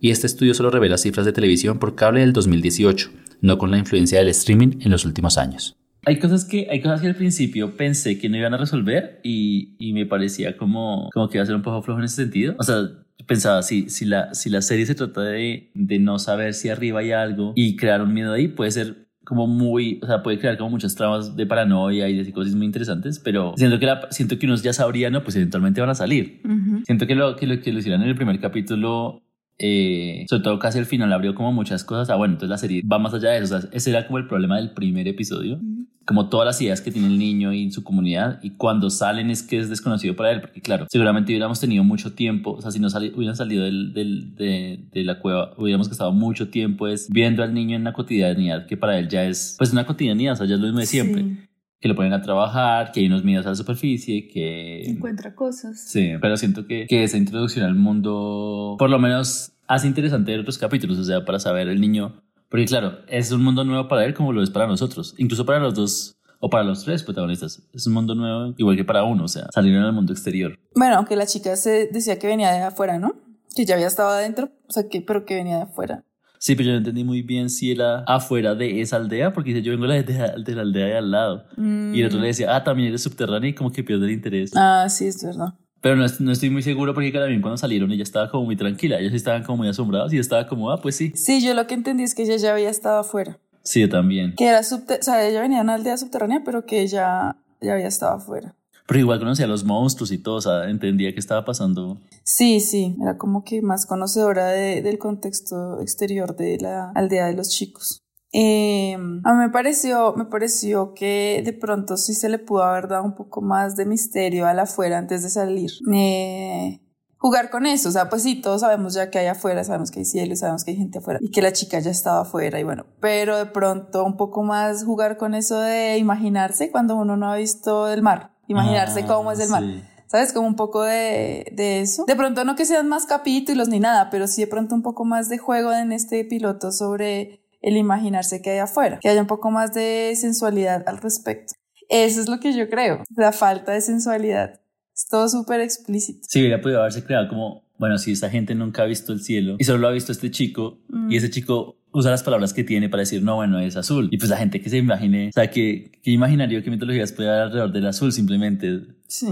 Y 0.00 0.10
este 0.10 0.26
estudio 0.26 0.52
solo 0.52 0.70
revela 0.70 0.98
cifras 0.98 1.24
de 1.24 1.32
televisión 1.32 1.78
por 1.78 1.94
cable 1.94 2.20
del 2.20 2.34
2018, 2.34 3.08
no 3.40 3.56
con 3.56 3.70
la 3.70 3.78
influencia 3.78 4.18
del 4.18 4.28
streaming 4.28 4.80
en 4.82 4.90
los 4.90 5.06
últimos 5.06 5.38
años. 5.38 5.78
Hay 6.04 6.18
cosas 6.18 6.44
que, 6.44 6.68
hay 6.70 6.82
cosas 6.82 7.00
que 7.00 7.06
al 7.06 7.14
principio 7.14 7.74
pensé 7.74 8.18
que 8.18 8.28
no 8.28 8.36
iban 8.36 8.52
a 8.52 8.58
resolver 8.58 9.18
y, 9.24 9.92
me 9.94 10.04
parecía 10.04 10.58
como, 10.58 11.08
como 11.14 11.30
que 11.30 11.38
iba 11.38 11.42
a 11.42 11.46
ser 11.46 11.56
un 11.56 11.62
poco 11.62 11.80
flojo 11.80 12.00
en 12.00 12.04
ese 12.04 12.16
sentido. 12.16 12.54
O 12.58 12.62
sea, 12.64 12.82
pensaba, 13.26 13.62
si, 13.62 13.88
si, 13.88 14.04
la, 14.04 14.34
si 14.34 14.50
la 14.50 14.60
serie 14.60 14.84
se 14.84 14.94
trata 14.94 15.22
de, 15.22 15.70
de 15.72 15.98
no 16.00 16.18
saber 16.18 16.52
si 16.52 16.68
arriba 16.68 17.00
hay 17.00 17.12
algo 17.12 17.54
y 17.56 17.76
crear 17.76 18.02
un 18.02 18.12
miedo 18.12 18.30
ahí, 18.30 18.48
puede 18.48 18.72
ser 18.72 19.01
como 19.24 19.46
muy, 19.46 20.00
o 20.02 20.06
sea, 20.06 20.22
puede 20.22 20.38
crear 20.38 20.56
como 20.58 20.70
muchas 20.70 20.94
tramas 20.94 21.36
de 21.36 21.46
paranoia 21.46 22.08
y 22.08 22.16
de 22.16 22.24
psicosis 22.24 22.54
muy 22.54 22.66
interesantes, 22.66 23.18
pero 23.18 23.54
siento 23.56 23.78
que, 23.78 23.86
la, 23.86 24.08
siento 24.10 24.38
que 24.38 24.46
unos 24.46 24.62
ya 24.62 24.72
sabrían, 24.72 25.12
¿no? 25.12 25.22
Pues 25.22 25.36
eventualmente 25.36 25.80
van 25.80 25.90
a 25.90 25.94
salir. 25.94 26.42
Siento 26.84 27.06
que 27.06 27.14
lo, 27.14 27.36
que 27.36 27.46
lo 27.46 27.60
que 27.60 27.72
lo 27.72 27.78
hicieron 27.78 28.02
en 28.02 28.08
el 28.08 28.16
primer 28.16 28.40
capítulo, 28.40 29.22
eh, 29.58 30.24
sobre 30.28 30.42
todo 30.42 30.58
casi 30.58 30.78
al 30.78 30.86
final, 30.86 31.12
abrió 31.12 31.34
como 31.34 31.52
muchas 31.52 31.84
cosas. 31.84 32.10
Ah, 32.10 32.16
bueno, 32.16 32.34
entonces 32.34 32.50
la 32.50 32.58
serie 32.58 32.82
va 32.90 32.98
más 32.98 33.14
allá 33.14 33.30
de 33.30 33.38
eso. 33.38 33.56
O 33.56 33.60
sea, 33.60 33.70
ese 33.72 33.90
era 33.90 34.06
como 34.06 34.18
el 34.18 34.26
problema 34.26 34.56
del 34.56 34.70
primer 34.70 35.08
episodio 35.08 35.60
como 36.04 36.28
todas 36.28 36.46
las 36.46 36.60
ideas 36.60 36.80
que 36.80 36.90
tiene 36.90 37.08
el 37.08 37.18
niño 37.18 37.52
y 37.52 37.70
su 37.70 37.84
comunidad 37.84 38.40
y 38.42 38.50
cuando 38.50 38.90
salen 38.90 39.30
es 39.30 39.42
que 39.42 39.58
es 39.58 39.68
desconocido 39.68 40.16
para 40.16 40.32
él 40.32 40.40
porque 40.40 40.60
claro 40.60 40.86
seguramente 40.90 41.32
hubiéramos 41.32 41.60
tenido 41.60 41.84
mucho 41.84 42.12
tiempo 42.12 42.52
o 42.52 42.60
sea 42.60 42.70
si 42.70 42.80
no 42.80 42.88
hubieran 42.88 43.36
salido 43.36 43.64
del, 43.64 43.92
del, 43.92 44.34
de, 44.34 44.80
de, 44.90 45.04
la 45.04 45.20
cueva 45.20 45.54
hubiéramos 45.56 45.90
estado 45.90 46.12
mucho 46.12 46.48
tiempo 46.48 46.88
es 46.88 47.08
viendo 47.08 47.42
al 47.42 47.54
niño 47.54 47.76
en 47.76 47.82
una 47.82 47.92
cotidianidad 47.92 48.66
que 48.66 48.76
para 48.76 48.98
él 48.98 49.08
ya 49.08 49.24
es 49.24 49.54
pues 49.58 49.72
una 49.72 49.86
cotidianidad 49.86 50.34
o 50.34 50.36
sea 50.36 50.46
ya 50.46 50.54
es 50.54 50.60
lo 50.60 50.66
mismo 50.66 50.80
de 50.80 50.86
siempre 50.86 51.48
que 51.82 51.88
lo 51.88 51.94
ponen 51.94 52.14
a 52.14 52.22
trabajar, 52.22 52.92
que 52.92 53.00
hay 53.00 53.06
unos 53.06 53.24
miedos 53.24 53.44
a 53.44 53.50
la 53.50 53.54
superficie, 53.54 54.28
que... 54.28 54.84
Encuentra 54.84 55.34
cosas. 55.34 55.78
Sí, 55.78 56.12
pero 56.22 56.38
siento 56.38 56.66
que, 56.66 56.86
que 56.86 57.04
esa 57.04 57.18
introducción 57.18 57.66
al 57.66 57.74
mundo, 57.74 58.76
por 58.78 58.88
lo 58.88 58.98
menos, 58.98 59.52
hace 59.66 59.86
interesante 59.86 60.30
ver 60.30 60.40
otros 60.40 60.56
capítulos, 60.56 60.98
o 60.98 61.04
sea, 61.04 61.24
para 61.26 61.38
saber 61.38 61.68
el 61.68 61.80
niño 61.80 62.22
porque 62.52 62.66
claro, 62.66 62.98
es 63.08 63.32
un 63.32 63.42
mundo 63.42 63.64
nuevo 63.64 63.88
para 63.88 64.04
él 64.04 64.12
como 64.12 64.30
lo 64.30 64.42
es 64.42 64.50
para 64.50 64.66
nosotros, 64.66 65.14
incluso 65.16 65.46
para 65.46 65.58
los 65.58 65.72
dos 65.72 66.18
o 66.38 66.50
para 66.50 66.64
los 66.64 66.84
tres 66.84 67.02
protagonistas. 67.02 67.62
Es 67.72 67.86
un 67.86 67.94
mundo 67.94 68.14
nuevo 68.14 68.52
igual 68.58 68.76
que 68.76 68.84
para 68.84 69.04
uno, 69.04 69.24
o 69.24 69.28
sea, 69.28 69.46
salieron 69.54 69.82
al 69.84 69.94
mundo 69.94 70.12
exterior. 70.12 70.58
Bueno, 70.74 70.96
aunque 70.96 71.16
la 71.16 71.24
chica 71.24 71.56
se 71.56 71.88
decía 71.90 72.18
que 72.18 72.26
venía 72.26 72.52
de 72.52 72.60
afuera, 72.60 72.98
¿no? 72.98 73.14
Que 73.56 73.64
ya 73.64 73.76
había 73.76 73.86
estado 73.86 74.10
adentro, 74.10 74.50
o 74.68 74.70
sea, 74.70 74.86
que, 74.86 75.00
pero 75.00 75.24
que 75.24 75.36
venía 75.36 75.56
de 75.56 75.62
afuera. 75.62 76.04
Sí, 76.42 76.56
pero 76.56 76.66
yo 76.66 76.72
no 76.72 76.78
entendí 76.78 77.04
muy 77.04 77.22
bien 77.22 77.48
si 77.48 77.70
era 77.70 78.00
afuera 78.00 78.56
de 78.56 78.80
esa 78.80 78.96
aldea, 78.96 79.32
porque 79.32 79.50
dice, 79.50 79.62
yo 79.62 79.70
vengo 79.70 79.86
de 79.86 80.02
la, 80.02 80.34
de 80.36 80.54
la 80.56 80.62
aldea 80.62 80.86
de 80.86 80.96
al 80.96 81.10
lado. 81.12 81.44
Y 81.56 82.00
el 82.00 82.06
otro 82.06 82.18
le 82.18 82.26
decía, 82.26 82.56
ah, 82.56 82.64
también 82.64 82.88
eres 82.88 83.00
subterráneo 83.04 83.48
y 83.48 83.54
como 83.54 83.70
que 83.70 83.84
pierde 83.84 84.06
el 84.06 84.10
interés. 84.10 84.50
Ah, 84.56 84.88
sí, 84.88 85.06
es 85.06 85.22
verdad. 85.22 85.54
Pero 85.80 85.94
no, 85.94 86.04
no, 86.18 86.32
estoy 86.32 86.50
muy 86.50 86.62
seguro 86.62 86.94
porque 86.94 87.12
cada 87.12 87.26
bien 87.26 87.42
cuando 87.42 87.58
salieron 87.58 87.92
ella 87.92 88.02
estaba 88.02 88.28
como 88.28 88.46
muy 88.46 88.56
tranquila. 88.56 88.98
Ellos 88.98 89.12
estaban 89.12 89.44
como 89.44 89.58
muy 89.58 89.68
asombrados 89.68 90.12
y 90.12 90.18
estaba 90.18 90.48
como, 90.48 90.72
ah, 90.72 90.80
pues 90.82 90.96
sí. 90.96 91.12
Sí, 91.14 91.44
yo 91.44 91.54
lo 91.54 91.68
que 91.68 91.74
entendí 91.74 92.02
es 92.02 92.12
que 92.16 92.24
ella 92.24 92.36
ya 92.38 92.52
había 92.54 92.70
estado 92.70 92.98
afuera. 92.98 93.38
Sí, 93.62 93.80
yo 93.80 93.88
también. 93.88 94.34
Que 94.34 94.48
era 94.48 94.64
subte 94.64 94.98
o 95.00 95.02
sea, 95.04 95.24
ella 95.24 95.42
venía 95.42 95.58
de 95.58 95.62
una 95.62 95.74
aldea 95.74 95.96
subterránea, 95.96 96.42
pero 96.44 96.66
que 96.66 96.80
ella 96.80 97.36
ya 97.60 97.72
había 97.72 97.86
estado 97.86 98.14
afuera. 98.14 98.56
Pero 98.92 99.00
igual 99.00 99.20
conocía 99.20 99.46
los 99.46 99.64
monstruos 99.64 100.12
y 100.12 100.18
todo, 100.18 100.34
o 100.34 100.40
sea, 100.42 100.68
entendía 100.68 101.14
qué 101.14 101.18
estaba 101.18 101.46
pasando. 101.46 101.96
Sí, 102.24 102.60
sí, 102.60 102.94
era 103.00 103.16
como 103.16 103.42
que 103.42 103.62
más 103.62 103.86
conocedora 103.86 104.48
de, 104.48 104.82
del 104.82 104.98
contexto 104.98 105.80
exterior 105.80 106.36
de 106.36 106.58
la 106.60 106.90
aldea 106.94 107.24
de 107.24 107.32
los 107.32 107.48
chicos. 107.48 108.02
Eh, 108.34 108.92
a 108.92 109.32
mí 109.32 109.38
me 109.38 109.48
pareció, 109.48 110.12
me 110.14 110.26
pareció 110.26 110.92
que 110.92 111.40
de 111.42 111.54
pronto 111.54 111.96
sí 111.96 112.12
se 112.12 112.28
le 112.28 112.38
pudo 112.38 112.64
haber 112.64 112.86
dado 112.86 113.04
un 113.04 113.14
poco 113.14 113.40
más 113.40 113.76
de 113.76 113.86
misterio 113.86 114.46
a 114.46 114.52
la 114.52 114.64
afuera 114.64 114.98
antes 114.98 115.22
de 115.22 115.30
salir. 115.30 115.70
Eh, 115.90 116.82
jugar 117.16 117.48
con 117.48 117.64
eso, 117.64 117.88
o 117.88 117.92
sea, 117.92 118.10
pues 118.10 118.24
sí, 118.24 118.42
todos 118.42 118.60
sabemos 118.60 118.92
ya 118.92 119.08
que 119.08 119.20
hay 119.20 119.28
afuera, 119.28 119.64
sabemos 119.64 119.90
que 119.90 120.00
hay 120.00 120.04
cielo, 120.04 120.36
sabemos 120.36 120.64
que 120.64 120.72
hay 120.72 120.76
gente 120.76 120.98
afuera 120.98 121.18
y 121.22 121.30
que 121.30 121.40
la 121.40 121.54
chica 121.54 121.78
ya 121.78 121.90
estaba 121.90 122.20
afuera 122.20 122.60
y 122.60 122.62
bueno, 122.62 122.84
pero 123.00 123.38
de 123.38 123.46
pronto 123.46 124.04
un 124.04 124.18
poco 124.18 124.42
más 124.42 124.84
jugar 124.84 125.16
con 125.16 125.34
eso 125.34 125.58
de 125.60 125.96
imaginarse 125.96 126.70
cuando 126.70 126.94
uno 126.96 127.16
no 127.16 127.32
ha 127.32 127.36
visto 127.36 127.88
el 127.90 128.02
mar, 128.02 128.32
imaginarse 128.48 129.00
ah, 129.00 129.06
cómo 129.06 129.32
es 129.32 129.40
el 129.40 129.48
mar. 129.48 129.62
¿Sabes? 130.06 130.34
Como 130.34 130.46
un 130.46 130.56
poco 130.56 130.82
de, 130.82 131.46
de, 131.52 131.80
eso. 131.80 132.04
De 132.06 132.14
pronto 132.16 132.44
no 132.44 132.54
que 132.54 132.66
sean 132.66 132.86
más 132.86 133.06
capítulos 133.06 133.68
ni 133.68 133.80
nada, 133.80 134.10
pero 134.10 134.26
sí 134.26 134.42
de 134.42 134.46
pronto 134.46 134.74
un 134.74 134.82
poco 134.82 135.06
más 135.06 135.30
de 135.30 135.38
juego 135.38 135.72
en 135.72 135.90
este 135.90 136.22
piloto 136.26 136.70
sobre 136.70 137.40
el 137.62 137.76
imaginarse 137.78 138.42
que 138.42 138.50
hay 138.50 138.58
afuera, 138.58 138.98
que 139.00 139.08
haya 139.08 139.22
un 139.22 139.26
poco 139.26 139.50
más 139.50 139.72
de 139.72 140.12
sensualidad 140.16 140.82
al 140.86 140.98
respecto. 140.98 141.54
Eso 141.88 142.20
es 142.20 142.28
lo 142.28 142.40
que 142.40 142.52
yo 142.52 142.68
creo, 142.68 143.04
la 143.16 143.32
falta 143.32 143.72
de 143.72 143.80
sensualidad 143.80 144.60
Es 144.94 145.06
todo 145.08 145.28
súper 145.28 145.60
explícito. 145.60 146.20
Sí, 146.28 146.40
hubiera 146.40 146.60
podido 146.60 146.80
haberse 146.80 147.04
creado 147.04 147.28
como, 147.28 147.62
bueno, 147.78 147.96
si 147.96 148.12
esa 148.12 148.28
gente 148.28 148.54
nunca 148.54 148.82
ha 148.82 148.86
visto 148.86 149.12
el 149.14 149.22
cielo 149.22 149.56
y 149.58 149.64
solo 149.64 149.78
lo 149.78 149.88
ha 149.88 149.92
visto 149.92 150.12
este 150.12 150.30
chico 150.30 150.78
Mm. 150.88 151.10
y 151.10 151.16
ese 151.16 151.30
chico 151.30 151.76
usa 151.92 152.10
las 152.10 152.22
palabras 152.22 152.52
que 152.54 152.64
tiene 152.64 152.88
para 152.88 153.00
decir, 153.02 153.22
no, 153.22 153.36
bueno, 153.36 153.58
es 153.60 153.76
azul. 153.76 154.08
Y 154.10 154.18
pues 154.18 154.30
la 154.30 154.36
gente 154.36 154.60
que 154.60 154.70
se 154.70 154.78
imagine, 154.78 155.28
o 155.28 155.32
sea, 155.32 155.50
que, 155.50 155.92
que 156.02 156.10
imaginario, 156.10 156.62
qué 156.62 156.70
mitologías 156.70 157.12
puede 157.12 157.28
haber 157.28 157.42
alrededor 157.42 157.72
del 157.72 157.86
azul 157.86 158.12
simplemente 158.12 158.80
Sí. 159.08 159.28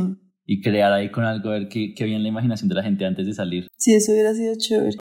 y 0.47 0.61
crear 0.61 0.93
ahí 0.93 1.11
con 1.11 1.25
algo, 1.25 1.49
a 1.51 1.53
ver 1.53 1.69
qué, 1.69 1.95
qué 1.95 2.05
había 2.05 2.17
en 2.17 2.23
la 2.23 2.29
imaginación 2.29 2.69
de 2.69 2.75
la 2.75 2.83
gente 2.83 3.05
antes 3.07 3.27
de 3.27 3.33
salir. 3.35 3.67
Sí, 3.77 3.95
eso 3.95 4.13
hubiera 4.13 4.35
sido 4.35 4.55
chévere. 4.59 4.97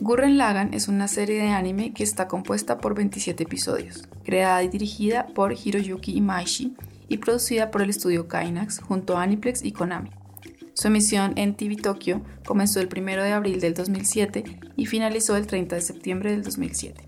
Gurren 0.00 0.36
Lagann 0.38 0.74
es 0.74 0.88
una 0.88 1.08
serie 1.08 1.40
de 1.42 1.48
anime 1.48 1.92
que 1.92 2.02
está 2.02 2.28
compuesta 2.28 2.78
por 2.78 2.94
27 2.94 3.42
episodios, 3.44 4.04
creada 4.24 4.62
y 4.62 4.68
dirigida 4.68 5.26
por 5.34 5.52
Hiroyuki 5.54 6.12
Imaishi 6.16 6.74
y 7.08 7.18
producida 7.18 7.70
por 7.70 7.82
el 7.82 7.90
estudio 7.90 8.26
Gainax 8.28 8.80
junto 8.80 9.16
a 9.16 9.22
Aniplex 9.22 9.64
y 9.64 9.72
Konami. 9.72 10.10
Su 10.74 10.88
emisión 10.88 11.34
en 11.36 11.54
TV 11.54 11.76
Tokyo 11.76 12.20
comenzó 12.44 12.80
el 12.80 12.88
1 12.94 13.22
de 13.22 13.32
abril 13.32 13.60
del 13.60 13.74
2007 13.74 14.42
y 14.76 14.86
finalizó 14.86 15.36
el 15.36 15.46
30 15.46 15.76
de 15.76 15.80
septiembre 15.80 16.32
del 16.32 16.42
2007. 16.42 17.00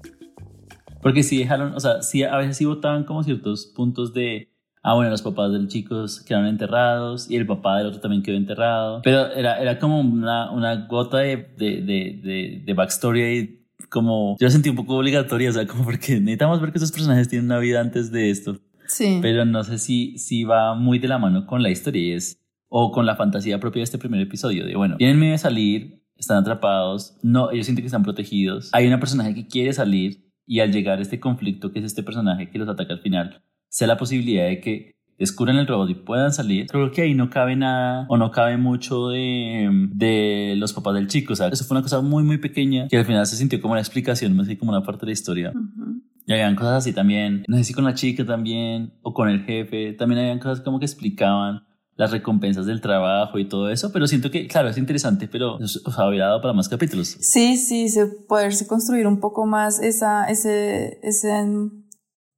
Porque 1.02 1.24
sí 1.24 1.38
dejaron, 1.38 1.74
o 1.74 1.80
sea, 1.80 2.00
sí, 2.02 2.22
a 2.22 2.36
veces 2.36 2.56
sí 2.56 2.64
votaban 2.64 3.04
como 3.04 3.24
ciertos 3.24 3.66
puntos 3.66 4.14
de, 4.14 4.52
ah, 4.82 4.94
bueno, 4.94 5.10
los 5.10 5.22
papás 5.22 5.50
del 5.50 5.66
chico 5.66 6.04
quedaron 6.24 6.46
enterrados 6.46 7.28
y 7.28 7.34
el 7.36 7.44
papá 7.44 7.78
del 7.78 7.88
otro 7.88 8.00
también 8.00 8.22
quedó 8.22 8.36
enterrado. 8.36 9.02
Pero 9.02 9.32
era, 9.32 9.60
era 9.60 9.80
como 9.80 10.00
una, 10.00 10.52
una 10.52 10.86
gota 10.86 11.18
de, 11.18 11.36
de, 11.58 11.82
de, 11.82 12.62
de, 12.64 12.74
backstory 12.74 13.22
y 13.22 13.66
como, 13.88 14.36
yo 14.38 14.48
sentí 14.48 14.68
un 14.68 14.76
poco 14.76 14.96
obligatoria, 14.96 15.50
o 15.50 15.52
sea, 15.52 15.66
como 15.66 15.84
porque 15.84 16.20
necesitamos 16.20 16.60
ver 16.60 16.70
que 16.70 16.78
esos 16.78 16.92
personajes 16.92 17.28
tienen 17.28 17.46
una 17.46 17.58
vida 17.58 17.80
antes 17.80 18.12
de 18.12 18.30
esto. 18.30 18.60
Sí. 18.86 19.18
Pero 19.20 19.44
no 19.44 19.64
sé 19.64 19.78
si, 19.78 20.18
si 20.18 20.44
va 20.44 20.76
muy 20.76 21.00
de 21.00 21.08
la 21.08 21.18
mano 21.18 21.46
con 21.46 21.64
la 21.64 21.70
historia 21.70 22.00
y 22.00 22.12
es, 22.12 22.40
o 22.78 22.92
con 22.92 23.06
la 23.06 23.16
fantasía 23.16 23.58
propia 23.58 23.80
de 23.80 23.84
este 23.84 23.96
primer 23.96 24.20
episodio, 24.20 24.66
de, 24.66 24.76
bueno, 24.76 24.98
tienen 24.98 25.18
miedo 25.18 25.32
de 25.32 25.38
salir, 25.38 26.02
están 26.14 26.36
atrapados, 26.36 27.16
no, 27.22 27.50
ellos 27.50 27.64
sienten 27.64 27.82
que 27.82 27.86
están 27.86 28.02
protegidos, 28.02 28.68
hay 28.74 28.86
una 28.86 29.00
personaje 29.00 29.34
que 29.34 29.46
quiere 29.46 29.72
salir 29.72 30.30
y 30.46 30.60
al 30.60 30.72
llegar 30.72 30.98
a 30.98 31.00
este 31.00 31.18
conflicto 31.18 31.72
que 31.72 31.78
es 31.78 31.86
este 31.86 32.02
personaje 32.02 32.50
que 32.50 32.58
los 32.58 32.68
ataca 32.68 32.92
al 32.92 33.00
final, 33.00 33.42
sea 33.70 33.88
la 33.88 33.96
posibilidad 33.96 34.44
de 34.44 34.60
que 34.60 34.94
descubran 35.18 35.56
el 35.56 35.66
robot 35.66 35.88
y 35.88 35.94
puedan 35.94 36.34
salir, 36.34 36.66
creo 36.66 36.90
que 36.90 37.00
ahí 37.00 37.14
no 37.14 37.30
cabe 37.30 37.56
nada 37.56 38.04
o 38.10 38.18
no 38.18 38.30
cabe 38.30 38.58
mucho 38.58 39.08
de, 39.08 39.88
de 39.94 40.54
los 40.58 40.74
papás 40.74 40.96
del 40.96 41.06
chico, 41.06 41.32
o 41.32 41.36
sea, 41.36 41.48
eso 41.48 41.64
fue 41.64 41.78
una 41.78 41.82
cosa 41.82 42.02
muy 42.02 42.24
muy 42.24 42.36
pequeña 42.36 42.88
que 42.88 42.98
al 42.98 43.06
final 43.06 43.24
se 43.24 43.36
sintió 43.36 43.58
como 43.58 43.72
una 43.72 43.80
explicación, 43.80 44.36
más 44.36 44.48
que 44.48 44.58
como 44.58 44.72
una 44.72 44.82
parte 44.82 45.00
de 45.00 45.06
la 45.06 45.12
historia. 45.14 45.50
Ujú. 45.54 46.02
Y 46.26 46.32
habían 46.32 46.56
cosas 46.56 46.74
así 46.74 46.92
también, 46.92 47.42
no 47.48 47.56
sé 47.56 47.64
si 47.64 47.72
con 47.72 47.84
la 47.84 47.94
chica 47.94 48.26
también, 48.26 48.92
o 49.00 49.14
con 49.14 49.30
el 49.30 49.44
jefe, 49.44 49.94
también 49.94 50.20
habían 50.20 50.40
cosas 50.40 50.60
como 50.60 50.78
que 50.78 50.84
explicaban 50.84 51.65
las 51.96 52.10
recompensas 52.10 52.66
del 52.66 52.80
trabajo 52.80 53.38
y 53.38 53.48
todo 53.48 53.70
eso, 53.70 53.90
pero 53.92 54.06
siento 54.06 54.30
que, 54.30 54.46
claro, 54.46 54.68
es 54.68 54.78
interesante, 54.78 55.28
pero 55.28 55.56
o 55.56 55.66
sea, 55.66 56.04
habría 56.04 56.26
dado 56.26 56.42
para 56.42 56.52
más 56.52 56.68
capítulos. 56.68 57.16
Sí, 57.20 57.56
sí, 57.56 57.88
se 57.88 58.06
poderse 58.06 58.66
construir 58.66 59.06
un 59.06 59.18
poco 59.18 59.46
más 59.46 59.80
esa, 59.80 60.26
ese, 60.26 61.00
ese 61.02 61.30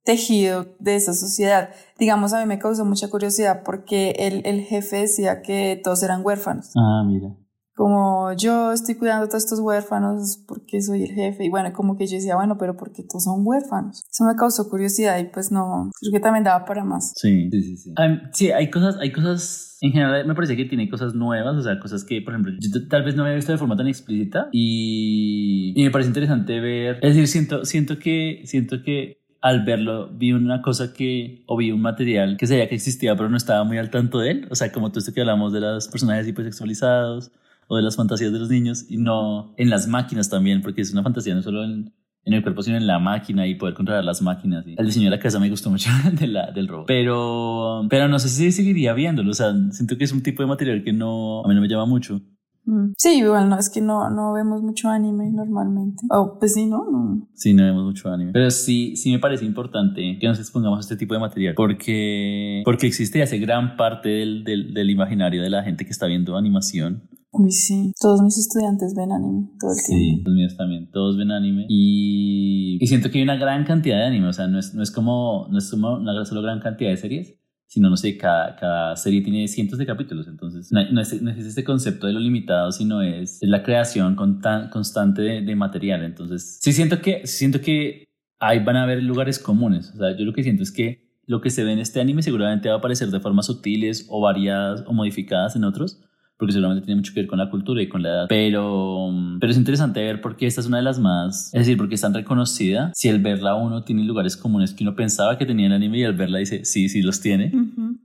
tejido 0.03 0.65
de 0.79 0.95
esa 0.95 1.13
sociedad. 1.13 1.69
Digamos, 1.97 2.33
a 2.33 2.39
mí 2.39 2.45
me 2.45 2.57
causó 2.57 2.85
mucha 2.85 3.09
curiosidad 3.09 3.63
porque 3.63 4.11
el, 4.17 4.41
el 4.45 4.61
jefe 4.61 5.01
decía 5.01 5.41
que 5.41 5.79
todos 5.83 6.01
eran 6.03 6.25
huérfanos. 6.25 6.71
Ah, 6.77 7.03
mira. 7.05 7.35
Como 7.79 8.33
yo 8.33 8.73
estoy 8.73 8.95
cuidando 8.95 9.23
a 9.23 9.29
todos 9.29 9.45
estos 9.45 9.61
huérfanos 9.61 10.43
porque 10.45 10.81
soy 10.81 11.03
el 11.03 11.11
jefe. 11.11 11.45
Y 11.45 11.49
bueno, 11.49 11.71
como 11.71 11.95
que 11.95 12.07
yo 12.07 12.17
decía, 12.17 12.35
bueno, 12.35 12.57
pero 12.57 12.75
porque 12.75 13.03
todos 13.03 13.23
son 13.23 13.47
huérfanos. 13.47 14.03
Eso 14.11 14.25
me 14.25 14.35
causó 14.35 14.69
curiosidad 14.69 15.17
y 15.17 15.23
pues 15.23 15.49
no, 15.49 15.89
creo 15.97 16.11
que 16.11 16.19
también 16.19 16.43
daba 16.43 16.65
para 16.65 16.83
más. 16.83 17.13
Sí, 17.15 17.49
sí, 17.49 17.77
sí. 17.77 17.93
Sí, 18.33 18.51
hay 18.51 18.69
cosas, 18.69 18.97
hay 18.99 19.13
cosas, 19.13 19.77
en 19.79 19.93
general 19.93 20.27
me 20.27 20.35
parece 20.35 20.57
que 20.57 20.65
tiene 20.65 20.89
cosas 20.89 21.15
nuevas, 21.15 21.55
o 21.55 21.61
sea, 21.61 21.79
cosas 21.79 22.03
que, 22.03 22.21
por 22.21 22.33
ejemplo, 22.33 22.51
yo 22.59 22.85
tal 22.89 23.05
vez 23.05 23.15
no 23.15 23.23
había 23.23 23.35
visto 23.35 23.53
de 23.53 23.57
forma 23.57 23.77
tan 23.77 23.87
explícita 23.87 24.49
y, 24.51 25.71
y 25.73 25.81
me 25.81 25.89
parece 25.89 26.09
interesante 26.09 26.59
ver, 26.59 26.97
es 27.01 27.15
decir, 27.15 27.29
siento, 27.29 27.63
siento 27.63 27.97
que, 27.97 28.41
siento 28.43 28.83
que 28.83 29.21
al 29.39 29.63
verlo 29.63 30.09
vi 30.09 30.33
una 30.33 30.61
cosa 30.61 30.91
que, 30.91 31.45
o 31.47 31.55
vi 31.55 31.71
un 31.71 31.81
material 31.81 32.35
que 32.35 32.45
sabía 32.45 32.67
que 32.67 32.75
existía, 32.75 33.15
pero 33.15 33.29
no 33.29 33.37
estaba 33.37 33.63
muy 33.63 33.77
al 33.77 33.89
tanto 33.89 34.19
de 34.19 34.31
él, 34.31 34.47
o 34.51 34.55
sea, 34.55 34.69
como 34.69 34.89
todo 34.89 34.99
esto 34.99 35.13
que 35.13 35.21
hablamos 35.21 35.53
de 35.53 35.61
los 35.61 35.87
personajes 35.87 36.27
hipersexualizados 36.27 37.31
o 37.69 37.77
de 37.77 37.83
las 37.83 37.95
fantasías 37.95 38.33
de 38.33 38.39
los 38.39 38.49
niños 38.49 38.85
y 38.89 38.97
no 38.97 39.53
en 39.55 39.69
las 39.69 39.87
máquinas 39.87 40.27
también, 40.27 40.61
porque 40.61 40.81
es 40.81 40.91
una 40.91 41.03
fantasía 41.03 41.35
no 41.35 41.43
solo 41.43 41.63
en, 41.63 41.93
en 42.25 42.33
el 42.33 42.41
cuerpo, 42.41 42.63
sino 42.63 42.77
en 42.77 42.87
la 42.87 42.97
máquina 42.97 43.47
y 43.47 43.55
poder 43.55 43.75
controlar 43.75 44.03
las 44.03 44.21
máquinas. 44.23 44.65
El 44.65 44.85
diseño 44.87 45.05
de 45.05 45.15
la 45.15 45.19
casa 45.19 45.39
me 45.39 45.49
gustó 45.49 45.69
mucho 45.71 45.89
de 46.19 46.27
la, 46.27 46.51
del 46.51 46.67
robot. 46.67 46.87
Pero, 46.87 47.85
pero 47.87 48.07
no 48.07 48.17
sé 48.17 48.27
si 48.27 48.51
seguiría 48.51 48.93
viéndolo. 48.93 49.29
O 49.31 49.35
sea, 49.35 49.53
siento 49.71 49.97
que 49.97 50.03
es 50.03 50.11
un 50.11 50.23
tipo 50.23 50.41
de 50.41 50.49
material 50.49 50.83
que 50.83 50.91
no, 50.91 51.43
a 51.45 51.47
mí 51.47 51.53
no 51.53 51.61
me 51.61 51.67
llama 51.67 51.85
mucho. 51.85 52.19
Mm. 52.65 52.93
Sí, 52.97 53.19
igual 53.19 53.49
no, 53.49 53.59
es 53.59 53.69
que 53.69 53.81
no, 53.81 54.09
no 54.09 54.33
vemos 54.33 54.63
mucho 54.63 54.89
anime 54.89 55.31
normalmente. 55.31 56.03
Oh, 56.09 56.37
pues 56.39 56.55
sí, 56.55 56.65
¿no? 56.65 56.85
no. 56.91 57.29
Sí, 57.35 57.53
no 57.53 57.63
vemos 57.63 57.83
mucho 57.83 58.11
anime. 58.11 58.31
Pero 58.33 58.49
sí, 58.49 58.95
sí 58.95 59.11
me 59.11 59.19
parece 59.19 59.45
importante 59.45 60.17
que 60.19 60.27
nos 60.27 60.39
expongamos 60.39 60.77
a 60.77 60.81
este 60.81 60.97
tipo 60.97 61.13
de 61.13 61.19
material 61.19 61.53
porque, 61.55 62.63
porque 62.65 62.87
existe 62.87 63.19
y 63.19 63.21
hace 63.21 63.37
gran 63.37 63.77
parte 63.77 64.09
del, 64.09 64.43
del, 64.43 64.73
del 64.73 64.89
imaginario 64.89 65.43
de 65.43 65.51
la 65.51 65.63
gente 65.63 65.85
que 65.85 65.91
está 65.91 66.07
viendo 66.07 66.35
animación. 66.35 67.03
Uy, 67.31 67.51
sí. 67.51 67.93
Todos 68.01 68.21
mis 68.21 68.37
estudiantes 68.37 68.93
ven 68.95 69.11
anime 69.11 69.49
todo 69.59 69.71
el 69.71 69.77
Sí, 69.77 69.93
tiempo. 69.93 70.29
los 70.29 70.35
míos 70.35 70.57
también. 70.57 70.89
Todos 70.91 71.15
ven 71.17 71.31
anime. 71.31 71.65
Y, 71.69 72.77
y 72.81 72.87
siento 72.87 73.11
que 73.11 73.19
hay 73.19 73.23
una 73.23 73.37
gran 73.37 73.65
cantidad 73.65 73.97
de 73.97 74.05
anime. 74.05 74.27
O 74.27 74.33
sea, 74.33 74.47
no 74.47 74.57
es, 74.59 74.73
no 74.73 74.81
es 74.81 74.89
como, 74.91 75.47
no 75.51 75.57
es 75.59 75.69
como 75.69 75.93
una 75.95 76.25
solo 76.25 76.41
gran 76.41 76.59
cantidad 76.59 76.89
de 76.89 76.97
series, 76.97 77.35
sino, 77.67 77.89
no 77.91 77.97
sé, 77.97 78.17
cada, 78.17 78.55
cada 78.55 78.95
serie 78.95 79.21
tiene 79.21 79.47
cientos 79.47 79.77
de 79.77 79.85
capítulos. 79.85 80.27
Entonces, 80.27 80.71
no, 80.71 80.81
no 80.91 81.01
es, 81.01 81.21
no 81.21 81.29
es 81.29 81.37
este 81.45 81.63
concepto 81.63 82.07
de 82.07 82.13
lo 82.13 82.19
limitado, 82.19 82.71
sino 82.71 83.03
es, 83.03 83.41
es 83.43 83.49
la 83.49 83.61
creación 83.61 84.15
contan- 84.15 84.69
constante 84.71 85.21
de, 85.21 85.41
de 85.41 85.55
material. 85.55 86.03
Entonces, 86.03 86.57
sí 86.61 86.73
siento 86.73 86.99
que, 86.99 87.27
sí 87.27 87.37
siento 87.37 87.61
que 87.61 88.05
ahí 88.39 88.57
van 88.63 88.75
a 88.77 88.83
haber 88.83 89.03
lugares 89.03 89.37
comunes. 89.37 89.91
O 89.93 89.97
sea, 89.97 90.17
yo 90.17 90.25
lo 90.25 90.33
que 90.33 90.41
siento 90.41 90.63
es 90.63 90.71
que 90.71 91.07
lo 91.27 91.41
que 91.41 91.51
se 91.51 91.63
ve 91.63 91.73
en 91.73 91.79
este 91.79 92.01
anime 92.01 92.23
seguramente 92.23 92.69
va 92.69 92.75
a 92.75 92.77
aparecer 92.79 93.09
de 93.11 93.19
formas 93.19 93.45
sutiles 93.45 94.07
o 94.09 94.19
variadas 94.19 94.83
o 94.87 94.93
modificadas 94.93 95.55
en 95.55 95.63
otros 95.63 96.01
porque 96.39 96.53
seguramente 96.53 96.85
tiene 96.85 97.01
mucho 97.01 97.13
que 97.13 97.19
ver 97.19 97.27
con 97.27 97.37
la 97.37 97.49
cultura 97.49 97.81
y 97.81 97.89
con 97.89 98.01
la 98.01 98.09
edad. 98.09 98.25
Pero, 98.29 99.11
pero 99.41 99.51
es 99.51 99.57
interesante 99.57 100.01
ver 100.01 100.21
porque 100.21 100.47
esta 100.47 100.61
es 100.61 100.67
una 100.67 100.77
de 100.77 100.83
las 100.83 100.97
más, 100.97 101.53
es 101.53 101.59
decir, 101.59 101.77
porque 101.77 101.95
es 101.95 102.01
tan 102.01 102.13
reconocida. 102.13 102.91
Si 102.95 103.09
al 103.09 103.19
verla 103.19 103.55
uno 103.55 103.83
tiene 103.83 104.05
lugares 104.05 104.37
comunes 104.37 104.73
que 104.73 104.85
uno 104.85 104.95
pensaba 104.95 105.37
que 105.37 105.45
tenía 105.45 105.67
el 105.67 105.73
anime 105.73 105.99
y 105.99 106.05
al 106.05 106.13
verla 106.13 106.39
dice, 106.39 106.63
sí, 106.63 106.87
sí 106.87 107.01
los 107.01 107.19
tiene. 107.19 107.51
Ujú. 107.53 107.97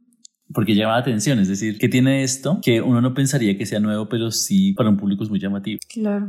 Porque 0.52 0.74
llama 0.74 0.94
la 0.94 0.98
atención, 0.98 1.38
es 1.38 1.46
decir, 1.46 1.78
que 1.78 1.88
tiene 1.88 2.24
esto 2.24 2.58
que 2.60 2.82
uno 2.82 3.00
no 3.00 3.14
pensaría 3.14 3.56
que 3.56 3.66
sea 3.66 3.78
nuevo, 3.78 4.08
pero 4.08 4.32
sí 4.32 4.72
para 4.72 4.90
un 4.90 4.96
público 4.96 5.22
es 5.22 5.30
muy 5.30 5.38
llamativo. 5.38 5.78
Claro. 5.88 6.28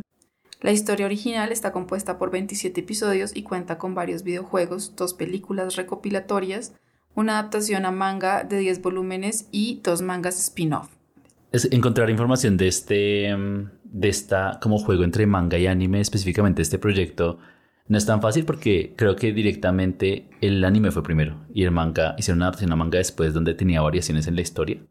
La 0.62 0.72
historia 0.72 1.08
original 1.08 1.52
está 1.52 1.72
compuesta 1.72 2.20
por 2.20 2.30
27 2.30 2.82
episodios 2.82 3.36
y 3.36 3.42
cuenta 3.42 3.80
con 3.80 3.96
varios 3.96 4.24
videojuegos, 4.24 4.96
dos 4.96 5.16
películas 5.16 5.76
recopilatorias, 5.76 6.76
una 7.16 7.40
adaptación 7.40 7.86
a 7.86 7.92
manga 7.92 8.44
de 8.44 8.60
10 8.60 8.82
volúmenes 8.84 9.48
y 9.52 9.82
dos 9.84 10.02
mangas 10.02 10.40
spin-off. 10.40 10.95
Es 11.56 11.72
encontrar 11.72 12.10
información 12.10 12.58
de 12.58 12.68
este, 12.68 13.34
mm, 13.34 13.70
de 13.86 14.10
esta 14.10 14.60
como 14.62 14.78
juego 14.78 15.06
entre 15.06 15.26
manga 15.26 15.58
y 15.58 15.68
anime, 15.68 16.02
específicamente 16.02 16.62
este 16.62 16.80
proyecto, 16.80 17.40
no 17.88 17.98
es 17.98 18.06
tan 18.06 18.22
fácil 18.22 18.44
porque 18.44 18.94
creo 18.98 19.16
que 19.16 19.32
directamente 19.32 20.28
el 20.42 20.66
anime 20.66 20.92
fue 20.92 21.02
primero 21.02 21.46
y 21.54 21.64
el 21.64 21.72
manga 21.72 22.14
hicieron 22.18 22.40
una 22.40 22.48
adaptación 22.48 22.74
a 22.74 22.76
manga 22.76 22.98
después 22.98 23.34
donde 23.34 23.54
tenía 23.54 23.80
variaciones 23.80 24.28
en 24.28 24.36
la 24.36 24.42
historia, 24.42 24.82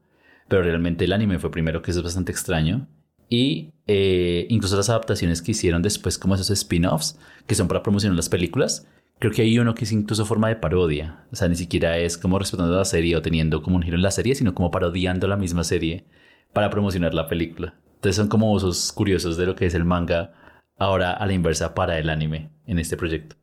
pero 0.48 0.62
realmente 0.62 1.04
el 1.04 1.12
anime 1.12 1.38
fue 1.38 1.50
primero, 1.50 1.82
que 1.82 1.90
eso 1.90 2.00
es 2.00 2.04
bastante 2.04 2.32
extraño. 2.32 2.88
Y 3.28 3.74
eh, 3.86 4.46
incluso 4.48 4.78
las 4.78 4.88
adaptaciones 4.88 5.42
que 5.42 5.50
hicieron 5.50 5.82
después, 5.82 6.16
como 6.16 6.34
esos 6.34 6.48
spin-offs, 6.48 7.18
que 7.46 7.54
son 7.54 7.68
para 7.68 7.82
promocionar 7.82 8.16
las 8.16 8.30
películas, 8.30 8.88
creo 9.18 9.32
que 9.32 9.42
hay 9.42 9.58
uno 9.58 9.74
que 9.74 9.84
es 9.84 9.92
incluso 9.92 10.24
forma 10.24 10.48
de 10.48 10.56
parodia. 10.56 11.26
O 11.30 11.36
sea, 11.36 11.46
ni 11.46 11.56
siquiera 11.56 11.98
es 11.98 12.16
como 12.16 12.38
respetando 12.38 12.74
la 12.74 12.86
serie 12.86 13.16
o 13.16 13.20
teniendo 13.20 13.60
como 13.60 13.76
un 13.76 13.82
giro 13.82 13.96
en 13.96 14.02
la 14.02 14.10
serie, 14.10 14.34
sino 14.34 14.54
como 14.54 14.70
parodiando 14.70 15.28
la 15.28 15.36
misma 15.36 15.62
serie 15.62 16.06
para 16.54 16.70
promocionar 16.70 17.12
la 17.12 17.28
película. 17.28 17.74
Entonces 17.96 18.16
son 18.16 18.28
como 18.28 18.52
usos 18.52 18.92
curiosos 18.92 19.36
de 19.36 19.44
lo 19.44 19.54
que 19.54 19.66
es 19.66 19.74
el 19.74 19.84
manga 19.84 20.32
ahora 20.78 21.12
a 21.12 21.26
la 21.26 21.34
inversa 21.34 21.74
para 21.74 21.98
el 21.98 22.08
anime 22.08 22.50
en 22.66 22.78
este 22.78 22.96
proyecto. 22.96 23.36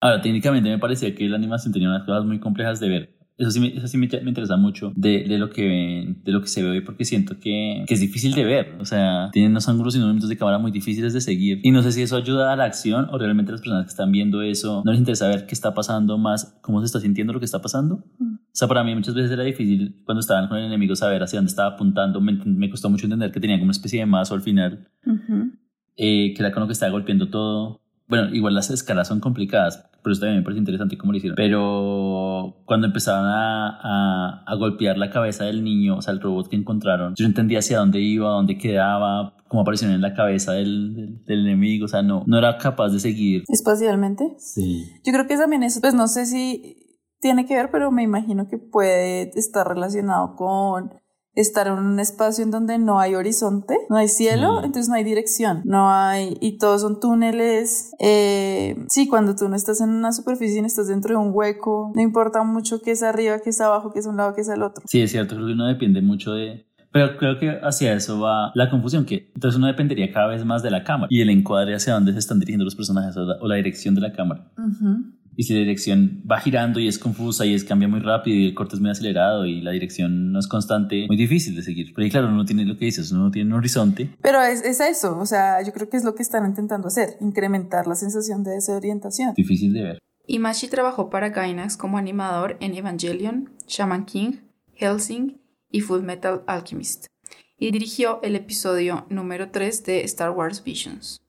Ahora, 0.00 0.20
técnicamente 0.20 0.68
me 0.68 0.78
parecía 0.78 1.14
que 1.14 1.24
la 1.24 1.36
animación 1.36 1.72
tenía 1.72 1.88
unas 1.88 2.04
cosas 2.04 2.24
muy 2.24 2.38
complejas 2.38 2.80
de 2.80 2.88
ver. 2.88 3.15
Eso 3.38 3.50
sí, 3.50 3.60
me, 3.60 3.66
eso 3.68 3.86
sí 3.86 3.98
me, 3.98 4.08
me 4.22 4.28
interesa 4.30 4.56
mucho 4.56 4.92
de, 4.96 5.24
de, 5.28 5.36
lo 5.36 5.50
que, 5.50 6.14
de 6.24 6.32
lo 6.32 6.40
que 6.40 6.48
se 6.48 6.62
ve 6.62 6.70
hoy 6.70 6.80
porque 6.80 7.04
siento 7.04 7.38
que, 7.38 7.84
que 7.86 7.92
es 7.94 8.00
difícil 8.00 8.32
de 8.32 8.44
ver. 8.44 8.76
O 8.80 8.86
sea, 8.86 9.28
tienen 9.30 9.50
unos 9.50 9.68
ángulos 9.68 9.94
y 9.94 9.98
unos 9.98 10.06
movimientos 10.06 10.30
de 10.30 10.38
cámara 10.38 10.58
muy 10.58 10.70
difíciles 10.70 11.12
de 11.12 11.20
seguir. 11.20 11.60
Y 11.62 11.70
no 11.70 11.82
sé 11.82 11.92
si 11.92 12.00
eso 12.00 12.16
ayuda 12.16 12.52
a 12.52 12.56
la 12.56 12.64
acción 12.64 13.08
o 13.10 13.18
realmente 13.18 13.52
las 13.52 13.60
personas 13.60 13.84
que 13.84 13.90
están 13.90 14.10
viendo 14.10 14.40
eso 14.40 14.82
no 14.86 14.90
les 14.90 14.98
interesa 15.00 15.28
ver 15.28 15.44
qué 15.46 15.52
está 15.54 15.74
pasando 15.74 16.16
más, 16.16 16.58
cómo 16.62 16.80
se 16.80 16.86
está 16.86 16.98
sintiendo 17.00 17.34
lo 17.34 17.38
que 17.38 17.44
está 17.44 17.60
pasando. 17.60 18.04
Mm. 18.18 18.34
O 18.36 18.58
sea, 18.58 18.68
para 18.68 18.82
mí 18.82 18.94
muchas 18.94 19.14
veces 19.14 19.30
era 19.30 19.42
difícil 19.42 20.00
cuando 20.06 20.20
estaban 20.20 20.48
con 20.48 20.56
el 20.56 20.64
enemigo 20.64 20.96
saber 20.96 21.22
hacia 21.22 21.38
dónde 21.38 21.50
estaba 21.50 21.74
apuntando. 21.74 22.22
Me, 22.22 22.32
me 22.32 22.70
costó 22.70 22.88
mucho 22.88 23.04
entender 23.04 23.32
que 23.32 23.40
tenía 23.40 23.56
como 23.56 23.64
una 23.64 23.72
especie 23.72 24.00
de 24.00 24.06
mazo 24.06 24.32
al 24.34 24.40
final, 24.40 24.88
Ujú. 25.04 25.50
eh, 25.98 26.32
que 26.34 26.36
era 26.42 26.52
con 26.52 26.62
lo 26.62 26.66
que 26.66 26.72
estaba 26.72 26.90
golpeando 26.90 27.28
todo. 27.28 27.82
Bueno, 28.08 28.34
igual 28.34 28.54
las 28.54 28.70
escalas 28.70 29.08
son 29.08 29.18
complicadas. 29.20 29.84
pero 30.02 30.12
eso 30.12 30.20
también 30.20 30.38
me 30.38 30.44
parece 30.44 30.60
interesante 30.60 30.96
cómo 30.96 31.10
lo 31.12 31.18
hicieron. 31.18 31.34
Pero 31.36 32.35
cuando 32.64 32.86
empezaron 32.86 33.26
a, 33.26 34.42
a, 34.46 34.54
golpear 34.56 34.98
la 34.98 35.10
cabeza 35.10 35.44
del 35.44 35.62
niño, 35.62 35.98
o 35.98 36.02
sea, 36.02 36.12
el 36.12 36.20
robot 36.20 36.48
que 36.48 36.56
encontraron, 36.56 37.14
yo 37.16 37.24
no 37.24 37.28
entendía 37.28 37.58
hacia 37.58 37.78
dónde 37.78 38.00
iba, 38.00 38.28
dónde 38.28 38.58
quedaba, 38.58 39.34
cómo 39.48 39.62
aparecieron 39.62 39.94
en 39.94 40.02
la 40.02 40.14
cabeza 40.14 40.52
del, 40.52 41.22
del, 41.24 41.46
enemigo, 41.46 41.84
o 41.84 41.88
sea, 41.88 42.02
no, 42.02 42.24
no 42.26 42.38
era 42.38 42.58
capaz 42.58 42.90
de 42.90 43.00
seguir. 43.00 43.44
¿Espacialmente? 43.48 44.34
Sí. 44.38 44.84
Yo 45.04 45.12
creo 45.12 45.26
que 45.26 45.36
también 45.36 45.62
eso, 45.62 45.80
pues 45.80 45.94
no 45.94 46.08
sé 46.08 46.26
si 46.26 46.76
tiene 47.20 47.46
que 47.46 47.54
ver, 47.54 47.70
pero 47.70 47.90
me 47.90 48.02
imagino 48.02 48.48
que 48.48 48.58
puede 48.58 49.30
estar 49.34 49.66
relacionado 49.66 50.36
con 50.36 50.90
estar 51.36 51.66
en 51.66 51.74
un 51.74 52.00
espacio 52.00 52.42
en 52.42 52.50
donde 52.50 52.78
no 52.78 52.98
hay 52.98 53.14
horizonte, 53.14 53.76
no 53.90 53.96
hay 53.96 54.08
cielo, 54.08 54.64
entonces 54.64 54.88
no 54.88 54.94
hay 54.94 55.04
dirección, 55.04 55.60
no 55.64 55.90
hay, 55.90 56.36
y 56.40 56.58
todos 56.58 56.80
son 56.80 56.98
túneles. 56.98 57.92
Eh, 57.98 58.76
sí, 58.88 59.06
cuando 59.06 59.36
tú 59.36 59.48
no 59.48 59.54
estás 59.54 59.80
en 59.80 59.90
una 59.90 60.12
superficie, 60.12 60.60
no 60.60 60.66
estás 60.66 60.88
dentro 60.88 61.18
de 61.18 61.24
un 61.24 61.30
hueco, 61.32 61.92
no 61.94 62.02
importa 62.02 62.42
mucho 62.42 62.80
qué 62.80 62.92
es 62.92 63.02
arriba, 63.02 63.38
qué 63.40 63.50
es 63.50 63.60
abajo, 63.60 63.92
qué 63.92 64.00
es 64.00 64.06
un 64.06 64.16
lado, 64.16 64.34
qué 64.34 64.40
es 64.40 64.48
el 64.48 64.62
otro. 64.62 64.82
Sí, 64.86 65.02
es 65.02 65.10
cierto, 65.10 65.34
creo 65.34 65.46
que 65.46 65.52
uno 65.52 65.66
depende 65.66 66.00
mucho 66.00 66.32
de, 66.32 66.66
pero 66.90 67.18
creo 67.18 67.38
que 67.38 67.58
hacia 67.62 67.92
eso 67.92 68.18
va 68.20 68.50
la 68.54 68.70
confusión, 68.70 69.04
que 69.04 69.30
entonces 69.34 69.58
uno 69.58 69.66
dependería 69.66 70.10
cada 70.10 70.28
vez 70.28 70.42
más 70.46 70.62
de 70.62 70.70
la 70.70 70.82
cámara 70.82 71.08
y 71.10 71.20
el 71.20 71.28
encuadre 71.28 71.74
hacia 71.74 71.92
dónde 71.92 72.14
se 72.14 72.18
están 72.18 72.40
dirigiendo 72.40 72.64
los 72.64 72.74
personajes 72.74 73.14
o 73.16 73.46
la, 73.46 73.56
dirección 73.56 73.94
de 73.94 74.00
la 74.00 74.12
cámara. 74.12 74.50
Y 75.36 75.42
si 75.42 75.52
la 75.52 75.60
dirección 75.60 76.22
va 76.30 76.40
girando 76.40 76.80
y 76.80 76.88
es 76.88 76.98
confusa 76.98 77.44
y 77.44 77.54
es 77.54 77.64
cambia 77.64 77.88
muy 77.88 78.00
rápido 78.00 78.36
y 78.36 78.46
el 78.46 78.54
corte 78.54 78.76
es 78.76 78.80
muy 78.80 78.90
acelerado 78.90 79.44
y 79.44 79.60
la 79.60 79.72
dirección 79.72 80.32
no 80.32 80.38
es 80.38 80.48
constante, 80.48 81.06
muy 81.06 81.16
difícil 81.16 81.54
de 81.54 81.62
seguir. 81.62 81.92
Pero 81.94 82.08
claro, 82.10 82.28
uno 82.28 82.44
tiene 82.44 82.64
lo 82.64 82.78
que 82.78 82.86
dices, 82.86 83.12
uno 83.12 83.30
tiene 83.30 83.50
un 83.50 83.58
horizonte. 83.58 84.10
Pero 84.22 84.40
es, 84.42 84.62
es 84.64 84.80
eso, 84.80 85.18
o 85.18 85.26
sea, 85.26 85.62
yo 85.62 85.72
creo 85.72 85.90
que 85.90 85.98
es 85.98 86.04
lo 86.04 86.14
que 86.14 86.22
están 86.22 86.46
intentando 86.46 86.88
hacer, 86.88 87.16
incrementar 87.20 87.86
la 87.86 87.94
sensación 87.94 88.42
de 88.42 88.52
desorientación. 88.52 89.34
Difícil 89.34 89.72
de 89.74 89.82
ver. 89.82 89.98
Imashi 90.26 90.68
trabajó 90.68 91.10
para 91.10 91.28
Gainax 91.28 91.76
como 91.76 91.98
animador 91.98 92.56
en 92.60 92.74
Evangelion, 92.74 93.50
Shaman 93.68 94.06
King, 94.06 94.38
Helsing 94.74 95.40
y 95.70 95.80
Full 95.80 96.02
Metal 96.02 96.42
Alchemist, 96.46 97.06
y 97.58 97.70
dirigió 97.70 98.20
el 98.22 98.36
episodio 98.36 99.06
número 99.08 99.50
3 99.50 99.84
de 99.84 100.02
Star 100.04 100.30
Wars 100.30 100.64
Visions. 100.64 101.20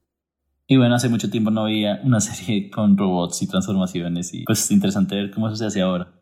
Y 0.69 0.75
bueno, 0.75 0.95
hace 0.95 1.07
mucho 1.07 1.29
tiempo 1.29 1.49
no 1.49 1.61
había 1.61 2.01
una 2.03 2.19
serie 2.21 2.69
con 2.69 2.97
robots 2.97 3.41
y 3.41 3.47
transformaciones 3.47 4.33
y 4.33 4.43
pues 4.43 4.65
es 4.65 4.71
interesante 4.71 5.15
ver 5.15 5.31
cómo 5.31 5.47
eso 5.47 5.55
se 5.55 5.65
hace 5.65 5.81
ahora. 5.81 6.13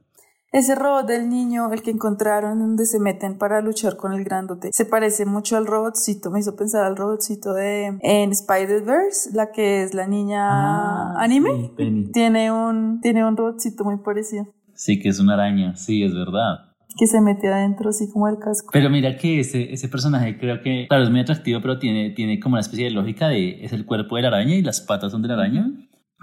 Ese 0.52 0.74
robot 0.74 1.06
del 1.08 1.28
niño, 1.28 1.70
el 1.74 1.82
que 1.82 1.92
encontraron 1.92 2.60
donde 2.60 2.86
se 2.86 2.98
meten 2.98 3.38
para 3.38 3.60
luchar 3.60 3.98
con 3.98 4.14
el 4.14 4.24
grandote, 4.24 4.70
se 4.72 4.86
parece 4.86 5.26
mucho 5.26 5.58
al 5.58 5.66
robotcito, 5.66 6.32
me 6.32 6.40
hizo 6.40 6.56
pensar 6.56 6.86
al 6.86 6.96
robotcito 6.96 7.54
de 7.54 7.98
en 8.00 8.32
Spider-Verse, 8.32 9.32
la 9.34 9.52
que 9.52 9.84
es 9.84 9.94
la 9.94 10.08
niña 10.08 10.48
ah, 10.48 11.16
anime. 11.18 11.74
tiene 12.14 12.54
un 12.54 13.02
tiene 13.02 13.26
un 13.26 13.36
robotcito 13.36 13.84
muy 13.84 13.98
parecido. 13.98 14.46
Sí, 14.76 15.00
que 15.00 15.10
es 15.10 15.20
una 15.20 15.34
araña, 15.34 15.76
sí, 15.76 16.04
es 16.04 16.14
verdad 16.14 16.75
que 16.98 17.08
se 17.08 17.22
mete 17.22 17.48
adentro, 17.48 17.90
así 17.90 18.10
como 18.12 18.28
el 18.28 18.38
casco. 18.38 18.70
Pero 18.72 18.90
mira 18.90 19.18
que 19.18 19.40
ese, 19.40 19.74
ese 19.74 19.90
personaje 19.90 20.38
creo 20.38 20.62
que, 20.62 20.86
claro, 20.88 21.04
es 21.04 21.10
muy 21.10 21.20
atractivo, 21.20 21.62
pero 21.62 21.80
tiene, 21.80 22.12
tiene 22.12 22.40
como 22.40 22.54
una 22.54 22.62
especie 22.62 22.86
de 22.86 22.92
lógica 22.92 23.28
de, 23.28 23.64
es 23.64 23.74
el 23.74 23.86
cuerpo 23.86 24.16
de 24.16 24.24
la 24.24 24.30
araña 24.30 24.56
y 24.56 24.62
las 24.62 24.82
patas 24.82 25.12
son 25.12 25.22
de 25.22 25.28
la 25.28 25.36
araña. 25.36 25.72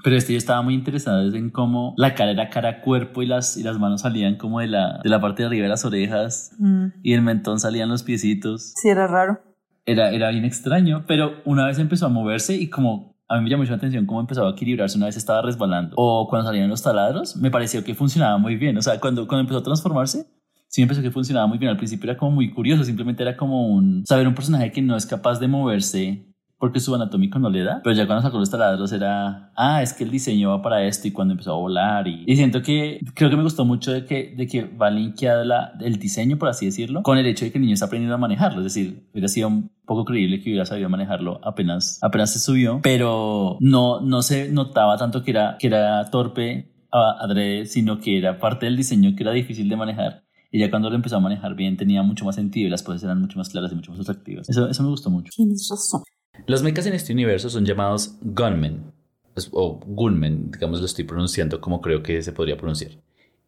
Pero 0.03 0.17
este 0.17 0.33
yo 0.33 0.39
estaba 0.39 0.63
muy 0.63 0.75
interesado 0.75 1.23
en 1.35 1.51
cómo 1.51 1.95
la 1.97 2.15
cara 2.15 2.33
era 2.33 2.51
cara 2.51 2.81
cuerpo 2.81 3.23
y 3.23 3.27
las, 3.27 3.57
y 3.57 3.63
las 3.63 3.79
manos 3.79 4.01
salían 4.01 4.37
como 4.37 4.61
de 4.61 4.67
la, 4.67 5.01
de 5.03 5.09
la 5.09 5.21
parte 5.21 5.43
de 5.43 5.47
arriba 5.47 5.65
de 5.65 5.69
las 5.69 5.85
orejas 5.85 6.57
mm. 6.59 6.87
y 7.03 7.13
el 7.13 7.23
mentón 7.23 7.61
salían 7.61 7.89
los 7.89 8.03
piecitos. 8.03 8.73
Sí, 8.81 8.89
era 8.89 9.07
raro. 9.07 9.41
Era, 9.85 10.11
era 10.11 10.31
bien 10.31 10.45
extraño, 10.45 11.05
pero 11.07 11.35
una 11.45 11.67
vez 11.67 11.79
empezó 11.79 12.07
a 12.07 12.09
moverse 12.09 12.57
y 12.57 12.69
como 12.69 13.13
a 13.29 13.37
mí 13.37 13.45
me 13.45 13.51
llamó 13.51 13.63
mucho 13.63 13.73
la 13.73 13.79
atención 13.79 14.07
cómo 14.07 14.21
empezaba 14.21 14.49
a 14.49 14.53
equilibrarse 14.53 14.97
una 14.97 15.07
vez 15.07 15.17
estaba 15.17 15.43
resbalando 15.43 15.95
o 15.97 16.29
cuando 16.29 16.49
salían 16.49 16.69
los 16.69 16.83
taladros, 16.83 17.37
me 17.37 17.51
pareció 17.51 17.83
que 17.83 17.95
funcionaba 17.95 18.39
muy 18.39 18.57
bien. 18.57 18.77
O 18.77 18.83
sea, 18.83 19.01
cuando, 19.01 19.27
cuando 19.27 19.43
empezó 19.43 19.61
a 19.61 19.63
transformarse, 19.63 20.27
sí 20.73 20.81
me 20.81 20.89
pensé 20.89 21.03
que 21.03 21.11
funcionaba 21.11 21.47
muy 21.47 21.59
bien. 21.59 21.71
Al 21.71 21.77
principio 21.77 22.11
era 22.11 22.19
como 22.19 22.33
muy 22.33 22.51
curioso, 22.51 22.83
simplemente 22.83 23.23
era 23.23 23.37
como 23.37 23.69
un 23.69 24.05
saber 24.07 24.27
un 24.27 24.35
personaje 24.35 24.73
que 24.73 24.83
no 24.83 24.97
es 24.97 25.07
capaz 25.07 25.39
de 25.39 25.47
moverse 25.47 26.27
porque 26.59 26.81
su 26.81 26.95
anatómico 26.95 27.39
no 27.39 27.51
le 27.51 27.63
da. 27.63 27.81
Pero 27.83 27.95
ya 27.95 28.07
cuando 28.07 28.23
sacó 28.23 28.39
los 28.39 28.49
taladros 28.49 28.93
era, 28.93 29.53
ah, 29.57 29.83
es 29.83 29.93
que 29.93 30.05
el 30.05 30.11
diseño 30.11 30.51
va 30.51 30.63
para 30.63 30.85
esto 30.85 31.09
y 31.09 31.11
cuando 31.11 31.33
empezó 31.33 31.53
a 31.53 31.57
volar. 31.57 32.07
Y, 32.07 32.25
y 32.25 32.37
siento 32.37 32.63
que 32.63 33.01
creo 33.15 33.29
que 33.31 33.37
me 33.37 33.43
gustó 33.43 33.65
mucho 33.65 33.93
de 33.93 34.05
que, 34.07 34.35
de 34.37 34.47
que 34.47 34.63
va 34.65 34.89
linkeado 34.89 35.45
la, 35.45 35.73
el 35.81 35.99
diseño, 35.99 36.39
por 36.39 36.49
así 36.49 36.67
decirlo, 36.67 37.03
con 37.03 37.19
el 37.19 37.27
hecho 37.27 37.45
de 37.45 37.51
que 37.51 37.59
el 37.59 37.63
niño 37.63 37.75
está 37.75 37.87
aprendiendo 37.87 38.15
a 38.15 38.19
manejarlo. 38.19 38.61
Es 38.61 38.73
decir, 38.73 39.09
hubiera 39.13 39.29
sido 39.29 39.49
un 39.49 39.73
poco 39.85 40.05
creíble 40.05 40.41
que 40.41 40.51
hubiera 40.51 40.65
sabido 40.65 40.89
manejarlo 40.89 41.41
apenas, 41.43 41.99
apenas 42.01 42.33
se 42.33 42.39
subió, 42.39 42.79
pero 42.83 43.59
no, 43.61 44.01
no 44.01 44.23
se 44.23 44.51
notaba 44.51 44.97
tanto 44.97 45.25
que 45.25 45.33
era, 45.33 45.57
que 45.59 45.67
era 45.67 46.09
torpe 46.11 46.71
adrede, 46.93 47.67
sino 47.67 47.99
que 47.99 48.19
era 48.19 48.39
parte 48.39 48.67
del 48.67 48.77
diseño 48.77 49.17
que 49.17 49.25
era 49.25 49.33
difícil 49.33 49.69
de 49.69 49.77
manejar 49.77 50.23
y 50.53 50.61
ya 50.61 50.71
cuando 50.71 50.91
lo 50.91 50.97
empezó 50.97 51.17
a 51.17 51.21
manejar 51.21 51.55
bien 51.57 51.79
tenía 51.79 52.03
mucho 52.03 52.27
más 52.27 52.37
sentido 52.37 52.69
y 52.69 52.71
las 52.71 52.83
cosas 52.83 53.03
eran 53.05 53.21
mucho 53.21 53.39
más 53.39 53.49
claras 53.49 53.73
y 53.73 53.75
mucho 53.75 53.91
más 53.91 54.01
atractivas. 54.01 54.49
Eso, 54.51 54.69
eso 54.69 54.83
me 54.83 54.91
gustó 54.91 55.09
mucho. 55.09 55.33
Tienes 55.35 55.67
razón. 55.69 56.03
Los 56.47 56.63
mechas 56.63 56.85
en 56.87 56.93
este 56.93 57.15
universo 57.15 57.49
son 57.49 57.65
llamados 57.65 58.17
gunmen, 58.21 58.93
o 59.51 59.81
gunmen, 59.87 60.51
digamos 60.51 60.81
lo 60.81 60.87
estoy 60.87 61.05
pronunciando 61.05 61.61
como 61.61 61.81
creo 61.81 62.03
que 62.03 62.23
se 62.23 62.33
podría 62.33 62.59
pronunciar. 62.59 62.93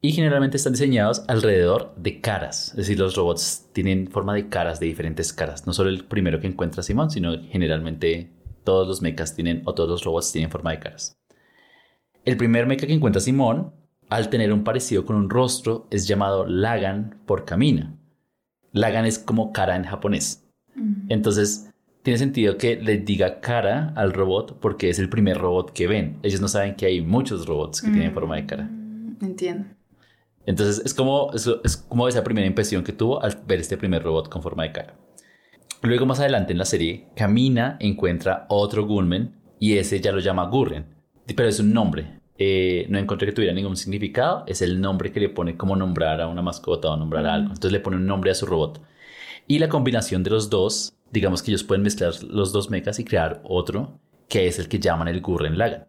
Y 0.00 0.12
generalmente 0.12 0.56
están 0.56 0.72
diseñados 0.72 1.24
alrededor 1.28 1.94
de 1.96 2.20
caras, 2.22 2.70
es 2.70 2.76
decir, 2.76 2.98
los 2.98 3.14
robots 3.16 3.66
tienen 3.72 4.08
forma 4.08 4.34
de 4.34 4.48
caras, 4.48 4.80
de 4.80 4.86
diferentes 4.86 5.32
caras. 5.32 5.66
No 5.66 5.74
solo 5.74 5.90
el 5.90 6.04
primero 6.04 6.40
que 6.40 6.46
encuentra 6.46 6.82
Simón, 6.82 7.10
sino 7.10 7.38
generalmente 7.50 8.30
todos 8.64 8.88
los 8.88 9.02
mechas 9.02 9.34
tienen, 9.34 9.62
o 9.66 9.74
todos 9.74 9.90
los 9.90 10.04
robots 10.04 10.32
tienen 10.32 10.50
forma 10.50 10.72
de 10.72 10.78
caras. 10.78 11.16
El 12.24 12.38
primer 12.38 12.66
mecha 12.66 12.86
que 12.86 12.94
encuentra 12.94 13.20
Simón 13.20 13.72
al 14.10 14.30
tener 14.30 14.52
un 14.52 14.64
parecido 14.64 15.04
con 15.04 15.16
un 15.16 15.30
rostro, 15.30 15.86
es 15.90 16.06
llamado 16.06 16.46
Lagan 16.46 17.20
por 17.26 17.44
Kamina. 17.44 17.96
Lagan 18.72 19.06
es 19.06 19.18
como 19.18 19.52
cara 19.52 19.76
en 19.76 19.84
japonés. 19.84 20.44
Entonces, 21.08 21.70
tiene 22.02 22.18
sentido 22.18 22.58
que 22.58 22.76
le 22.76 22.98
diga 22.98 23.40
cara 23.40 23.92
al 23.96 24.12
robot 24.12 24.58
porque 24.60 24.90
es 24.90 24.98
el 24.98 25.08
primer 25.08 25.38
robot 25.38 25.72
que 25.72 25.86
ven. 25.86 26.18
Ellos 26.22 26.40
no 26.40 26.48
saben 26.48 26.74
que 26.74 26.86
hay 26.86 27.00
muchos 27.00 27.46
robots 27.46 27.80
que 27.80 27.90
tienen 27.90 28.12
forma 28.12 28.36
de 28.36 28.46
cara. 28.46 28.64
Mm, 28.64 29.16
entiendo. 29.22 29.64
Entonces, 30.44 30.84
es 30.84 30.92
como, 30.92 31.30
es, 31.32 31.76
como 31.88 32.06
esa 32.06 32.22
primera 32.22 32.46
impresión 32.46 32.84
que 32.84 32.92
tuvo 32.92 33.22
al 33.22 33.40
ver 33.46 33.60
este 33.60 33.78
primer 33.78 34.02
robot 34.02 34.28
con 34.28 34.42
forma 34.42 34.64
de 34.64 34.72
cara. 34.72 34.98
Luego, 35.80 36.04
más 36.04 36.20
adelante 36.20 36.52
en 36.52 36.58
la 36.58 36.66
serie, 36.66 37.08
Kamina 37.16 37.76
encuentra 37.80 38.46
otro 38.48 38.86
Gunmen 38.86 39.36
y 39.58 39.78
ese 39.78 40.00
ya 40.00 40.12
lo 40.12 40.18
llama 40.18 40.48
Gurren, 40.48 40.86
pero 41.34 41.48
es 41.48 41.60
un 41.60 41.72
nombre. 41.72 42.20
Eh, 42.36 42.86
no 42.88 42.98
encontré 42.98 43.26
que 43.26 43.32
tuviera 43.32 43.54
ningún 43.54 43.76
significado, 43.76 44.44
es 44.46 44.60
el 44.60 44.80
nombre 44.80 45.12
que 45.12 45.20
le 45.20 45.28
pone 45.28 45.56
como 45.56 45.76
nombrar 45.76 46.20
a 46.20 46.26
una 46.28 46.42
mascota 46.42 46.90
o 46.90 46.96
nombrar 46.96 47.26
a 47.26 47.34
algo. 47.34 47.48
Entonces 47.48 47.72
le 47.72 47.80
pone 47.80 47.96
un 47.96 48.06
nombre 48.06 48.30
a 48.30 48.34
su 48.34 48.46
robot. 48.46 48.80
Y 49.46 49.58
la 49.58 49.68
combinación 49.68 50.22
de 50.22 50.30
los 50.30 50.50
dos, 50.50 50.96
digamos 51.10 51.42
que 51.42 51.50
ellos 51.50 51.64
pueden 51.64 51.82
mezclar 51.82 52.12
los 52.24 52.52
dos 52.52 52.70
mechas 52.70 52.98
y 52.98 53.04
crear 53.04 53.40
otro, 53.44 54.00
que 54.28 54.46
es 54.46 54.58
el 54.58 54.68
que 54.68 54.78
llaman 54.78 55.08
el 55.08 55.20
Gurren 55.20 55.58
Lagan. 55.58 55.86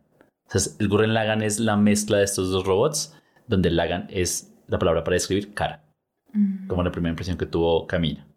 Entonces, 0.47 0.75
el 0.79 0.89
Gurren 0.89 1.13
Lagan 1.13 1.41
es 1.41 1.59
la 1.59 1.77
mezcla 1.77 2.17
de 2.17 2.25
estos 2.25 2.51
dos 2.51 2.65
robots, 2.65 3.15
donde 3.47 3.71
Lagan 3.71 4.07
es 4.09 4.53
la 4.67 4.77
palabra 4.77 5.03
para 5.03 5.15
describir 5.15 5.53
cara, 5.53 5.83
como 6.67 6.83
la 6.83 6.91
primera 6.91 7.11
impresión 7.11 7.37
que 7.37 7.45
tuvo 7.45 7.87
Camila. 7.87 8.27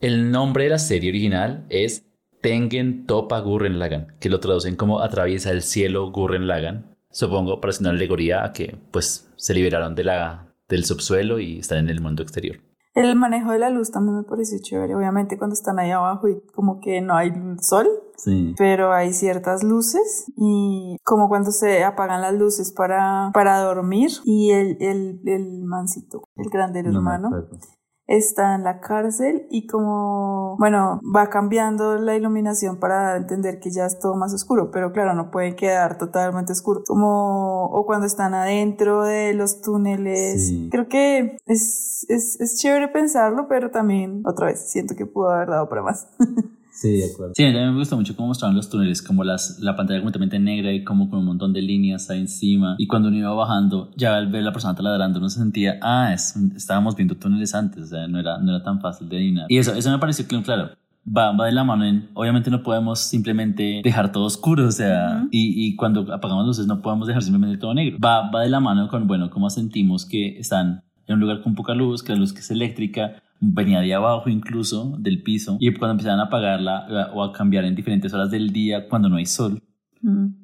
El 0.00 0.30
nombre 0.30 0.64
de 0.64 0.70
la 0.70 0.78
serie 0.78 1.10
original 1.10 1.66
es 1.68 2.09
Tengen 2.40 3.06
Topa 3.06 3.40
Gurren 3.40 3.78
Lagan, 3.78 4.14
que 4.18 4.30
lo 4.30 4.40
traducen 4.40 4.76
como 4.76 5.00
atraviesa 5.00 5.50
el 5.50 5.62
cielo 5.62 6.10
Gurren 6.10 6.46
Lagan, 6.46 6.96
supongo 7.10 7.60
para 7.60 7.70
hacer 7.70 7.82
una 7.82 7.90
alegoría 7.90 8.44
a 8.44 8.52
que 8.52 8.78
pues 8.90 9.30
se 9.36 9.54
liberaron 9.54 9.94
de 9.94 10.04
la, 10.04 10.54
del 10.68 10.84
subsuelo 10.84 11.38
y 11.38 11.58
están 11.58 11.78
en 11.78 11.88
el 11.88 12.00
mundo 12.00 12.22
exterior. 12.22 12.56
El 12.94 13.14
manejo 13.14 13.52
de 13.52 13.60
la 13.60 13.70
luz 13.70 13.92
también 13.92 14.16
me 14.16 14.22
pareció 14.24 14.58
chévere, 14.60 14.96
obviamente 14.96 15.38
cuando 15.38 15.54
están 15.54 15.78
ahí 15.78 15.92
abajo 15.92 16.28
y 16.28 16.40
como 16.52 16.80
que 16.80 17.00
no 17.00 17.14
hay 17.14 17.32
sol, 17.60 17.86
sí. 18.16 18.52
pero 18.58 18.92
hay 18.92 19.12
ciertas 19.12 19.62
luces. 19.62 20.26
Y 20.36 20.96
como 21.04 21.28
cuando 21.28 21.52
se 21.52 21.84
apagan 21.84 22.20
las 22.20 22.34
luces 22.34 22.72
para, 22.72 23.30
para 23.32 23.60
dormir 23.60 24.10
y 24.24 24.50
el, 24.50 24.76
el, 24.80 25.20
el 25.24 25.62
mancito, 25.62 26.24
el 26.34 26.50
grande 26.50 26.80
hermano 26.80 27.30
está 28.10 28.56
en 28.56 28.64
la 28.64 28.80
cárcel 28.80 29.46
y 29.50 29.68
como, 29.68 30.56
bueno, 30.58 31.00
va 31.14 31.30
cambiando 31.30 31.96
la 31.96 32.16
iluminación 32.16 32.78
para 32.80 33.16
entender 33.16 33.60
que 33.60 33.70
ya 33.70 33.86
es 33.86 34.00
todo 34.00 34.16
más 34.16 34.34
oscuro, 34.34 34.72
pero 34.72 34.92
claro, 34.92 35.14
no 35.14 35.30
puede 35.30 35.54
quedar 35.54 35.96
totalmente 35.96 36.52
oscuro. 36.52 36.82
Como, 36.86 37.66
o 37.66 37.86
cuando 37.86 38.06
están 38.06 38.34
adentro 38.34 39.04
de 39.04 39.32
los 39.32 39.60
túneles. 39.60 40.52
Creo 40.70 40.88
que 40.88 41.36
es, 41.46 42.04
es, 42.08 42.40
es 42.40 42.56
chévere 42.56 42.88
pensarlo, 42.88 43.46
pero 43.48 43.70
también, 43.70 44.22
otra 44.26 44.46
vez, 44.46 44.68
siento 44.68 44.96
que 44.96 45.06
pudo 45.06 45.30
haber 45.30 45.48
dado 45.48 45.68
para 45.68 45.82
más. 45.82 46.08
Sí, 46.72 46.98
de 46.98 47.12
acuerdo. 47.12 47.34
Sí, 47.34 47.44
a 47.44 47.48
mí 47.48 47.52
me 47.52 47.78
gusta 47.78 47.96
mucho 47.96 48.16
cómo 48.16 48.28
mostraban 48.28 48.56
los 48.56 48.70
túneles, 48.70 49.02
como 49.02 49.24
las, 49.24 49.58
la 49.60 49.76
pantalla 49.76 50.00
completamente 50.00 50.38
negra 50.38 50.72
y 50.72 50.84
como 50.84 51.10
con 51.10 51.20
un 51.20 51.26
montón 51.26 51.52
de 51.52 51.62
líneas 51.62 52.08
ahí 52.10 52.20
encima. 52.20 52.76
Y 52.78 52.86
cuando 52.86 53.08
uno 53.08 53.18
iba 53.18 53.32
bajando, 53.32 53.90
ya 53.96 54.16
al 54.16 54.28
ver 54.28 54.42
la 54.42 54.52
persona 54.52 54.74
taladrando, 54.74 55.18
uno 55.18 55.28
se 55.28 55.40
sentía, 55.40 55.78
ah, 55.82 56.12
es, 56.14 56.34
estábamos 56.56 56.96
viendo 56.96 57.16
túneles 57.16 57.54
antes, 57.54 57.84
o 57.84 57.86
sea, 57.86 58.06
no 58.06 58.18
era, 58.18 58.38
no 58.38 58.54
era 58.54 58.62
tan 58.62 58.80
fácil 58.80 59.08
de 59.08 59.16
adivinar. 59.16 59.46
Y 59.48 59.58
eso, 59.58 59.74
eso 59.74 59.90
me 59.90 59.98
pareció 59.98 60.26
claro. 60.42 60.70
va, 61.06 61.32
va 61.32 61.46
de 61.46 61.52
la 61.52 61.64
mano 61.64 61.84
en, 61.84 62.08
obviamente 62.14 62.50
no 62.50 62.62
podemos 62.62 63.00
simplemente 63.00 63.80
dejar 63.82 64.12
todo 64.12 64.24
oscuro, 64.24 64.66
o 64.66 64.72
sea, 64.72 65.26
y, 65.30 65.66
y, 65.66 65.76
cuando 65.76 66.12
apagamos 66.12 66.46
luces 66.46 66.66
no 66.66 66.82
podemos 66.82 67.08
dejar 67.08 67.22
simplemente 67.22 67.58
todo 67.58 67.74
negro. 67.74 67.98
Va, 68.02 68.30
va 68.30 68.42
de 68.42 68.48
la 68.48 68.60
mano 68.60 68.88
con, 68.88 69.06
bueno, 69.06 69.30
cómo 69.30 69.50
sentimos 69.50 70.06
que 70.06 70.38
están 70.38 70.82
en 71.06 71.14
un 71.14 71.20
lugar 71.20 71.42
con 71.42 71.54
poca 71.54 71.74
luz, 71.74 72.02
que 72.02 72.12
la 72.12 72.18
luz 72.18 72.32
que 72.32 72.40
es 72.40 72.50
eléctrica 72.50 73.22
venía 73.40 73.80
de 73.80 73.94
abajo 73.94 74.28
incluso, 74.28 74.96
del 74.98 75.22
piso, 75.22 75.56
y 75.58 75.72
cuando 75.74 75.92
empezaban 75.92 76.20
a 76.20 76.24
apagarla 76.24 76.86
eh, 76.88 77.10
o 77.14 77.24
a 77.24 77.32
cambiar 77.32 77.64
en 77.64 77.74
diferentes 77.74 78.12
horas 78.12 78.30
del 78.30 78.52
día 78.52 78.88
cuando 78.88 79.08
no 79.08 79.16
hay 79.16 79.26
sol, 79.26 79.62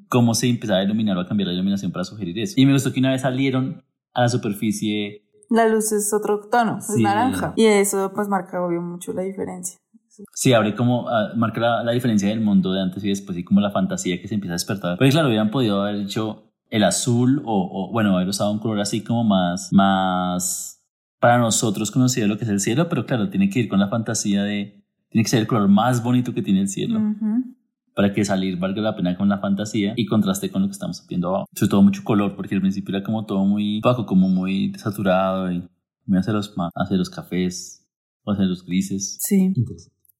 cómo 0.08 0.34
se 0.34 0.48
empezaba 0.48 0.80
a 0.80 0.84
iluminar 0.84 1.16
o 1.16 1.20
a 1.20 1.26
cambiar 1.26 1.48
la 1.48 1.54
iluminación 1.54 1.92
para 1.92 2.04
sugerir 2.04 2.38
eso. 2.38 2.54
Y 2.56 2.66
me 2.66 2.72
gustó 2.72 2.92
que 2.92 3.00
una 3.00 3.10
vez 3.10 3.22
salieron 3.22 3.82
a 4.12 4.22
la 4.22 4.28
superficie 4.28 5.26
la 5.48 5.68
luz 5.68 5.92
es 5.92 6.12
otro 6.12 6.40
tono, 6.50 6.78
es 6.78 6.90
naranja. 6.98 7.52
Y 7.56 7.66
eso 7.66 8.10
pues 8.14 8.28
marca 8.28 8.60
obvio 8.64 8.82
mucho 8.82 9.12
la 9.12 9.22
diferencia. 9.22 9.78
Sí, 10.32 10.52
abre 10.54 10.74
como, 10.74 11.08
ah, 11.08 11.32
marca 11.36 11.60
la, 11.60 11.92
diferencia 11.92 12.28
del 12.28 12.40
mundo 12.40 12.72
de 12.72 12.80
antes 12.80 13.04
y 13.04 13.08
después 13.08 13.36
y 13.36 13.44
como 13.44 13.60
la 13.60 13.70
fantasía 13.70 14.20
que 14.20 14.28
se 14.28 14.34
empieza 14.34 14.54
a 14.54 14.56
despertar. 14.56 14.96
Pero 14.98 15.10
claro, 15.10 15.28
hubieran 15.28 15.50
podido 15.50 15.82
haber 15.82 15.96
hecho 15.96 16.52
el 16.70 16.84
azul 16.84 17.42
o, 17.44 17.68
o, 17.70 17.92
bueno, 17.92 18.16
haber 18.16 18.28
usado 18.28 18.50
un 18.50 18.58
color 18.58 18.80
así 18.80 19.04
como 19.04 19.24
más, 19.24 19.68
más 19.72 20.75
para 21.26 21.38
nosotros 21.38 21.90
conocido 21.90 22.28
lo 22.28 22.38
que 22.38 22.44
es 22.44 22.50
el 22.50 22.60
cielo, 22.60 22.88
pero 22.88 23.04
claro, 23.04 23.28
tiene 23.30 23.50
que 23.50 23.58
ir 23.58 23.68
con 23.68 23.80
la 23.80 23.88
fantasía 23.88 24.44
de, 24.44 24.80
tiene 25.08 25.24
que 25.24 25.28
ser 25.28 25.40
el 25.40 25.48
color 25.48 25.66
más 25.66 26.00
bonito 26.00 26.32
que 26.32 26.40
tiene 26.40 26.60
el 26.60 26.68
cielo. 26.68 27.00
Para 27.96 28.12
que 28.12 28.24
salir 28.24 28.60
valga 28.60 28.80
la 28.80 28.94
pena 28.94 29.16
con 29.16 29.28
la 29.28 29.38
fantasía 29.38 29.94
y 29.96 30.06
contraste 30.06 30.50
con 30.50 30.62
lo 30.62 30.68
que 30.68 30.72
estamos 30.72 31.04
viendo 31.08 31.30
abajo. 31.30 31.46
Sobre 31.52 31.70
todo 31.70 31.82
mucho 31.82 32.04
color, 32.04 32.36
porque 32.36 32.54
al 32.54 32.60
principio 32.60 32.94
era 32.94 33.04
como 33.04 33.26
todo 33.26 33.44
muy 33.44 33.80
bajo, 33.80 34.06
como 34.06 34.28
muy 34.28 34.72
saturado 34.74 35.50
y 35.50 35.68
me 36.04 36.16
hace 36.16 36.30
los, 36.30 36.54
hace 36.76 36.94
los 36.94 37.10
cafés 37.10 37.84
o 38.22 38.30
hace 38.30 38.44
los 38.44 38.64
grises. 38.64 39.18
Sí. 39.20 39.52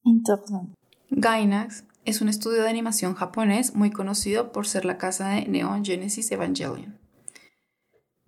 Interesante. 0.03 0.75
Gainax 1.11 1.85
es 2.03 2.19
un 2.19 2.27
estudio 2.27 2.63
de 2.63 2.69
animación 2.69 3.13
japonés 3.13 3.75
muy 3.75 3.91
conocido 3.91 4.51
por 4.51 4.67
ser 4.67 4.83
la 4.83 4.97
casa 4.97 5.29
de 5.29 5.47
Neon 5.47 5.85
Genesis 5.85 6.29
Evangelion. 6.33 6.96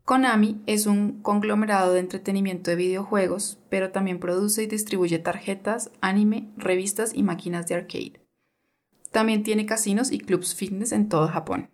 Konami 0.10 0.60
es 0.66 0.88
un 0.88 1.22
conglomerado 1.22 1.94
de 1.94 2.00
entretenimiento 2.00 2.72
de 2.72 2.78
videojuegos, 2.78 3.60
pero 3.70 3.92
también 3.92 4.20
produce 4.20 4.64
y 4.64 4.66
distribuye 4.66 5.20
tarjetas, 5.20 5.92
anime, 6.02 6.50
revistas 6.58 7.14
y 7.14 7.22
máquinas 7.22 7.68
de 7.68 7.76
arcade. 7.76 8.26
También 9.12 9.44
tiene 9.44 9.68
casinos 9.68 10.12
y 10.12 10.18
clubs 10.18 10.56
fitness 10.56 10.94
en 10.94 11.10
todo 11.10 11.28
Japón. 11.28 11.70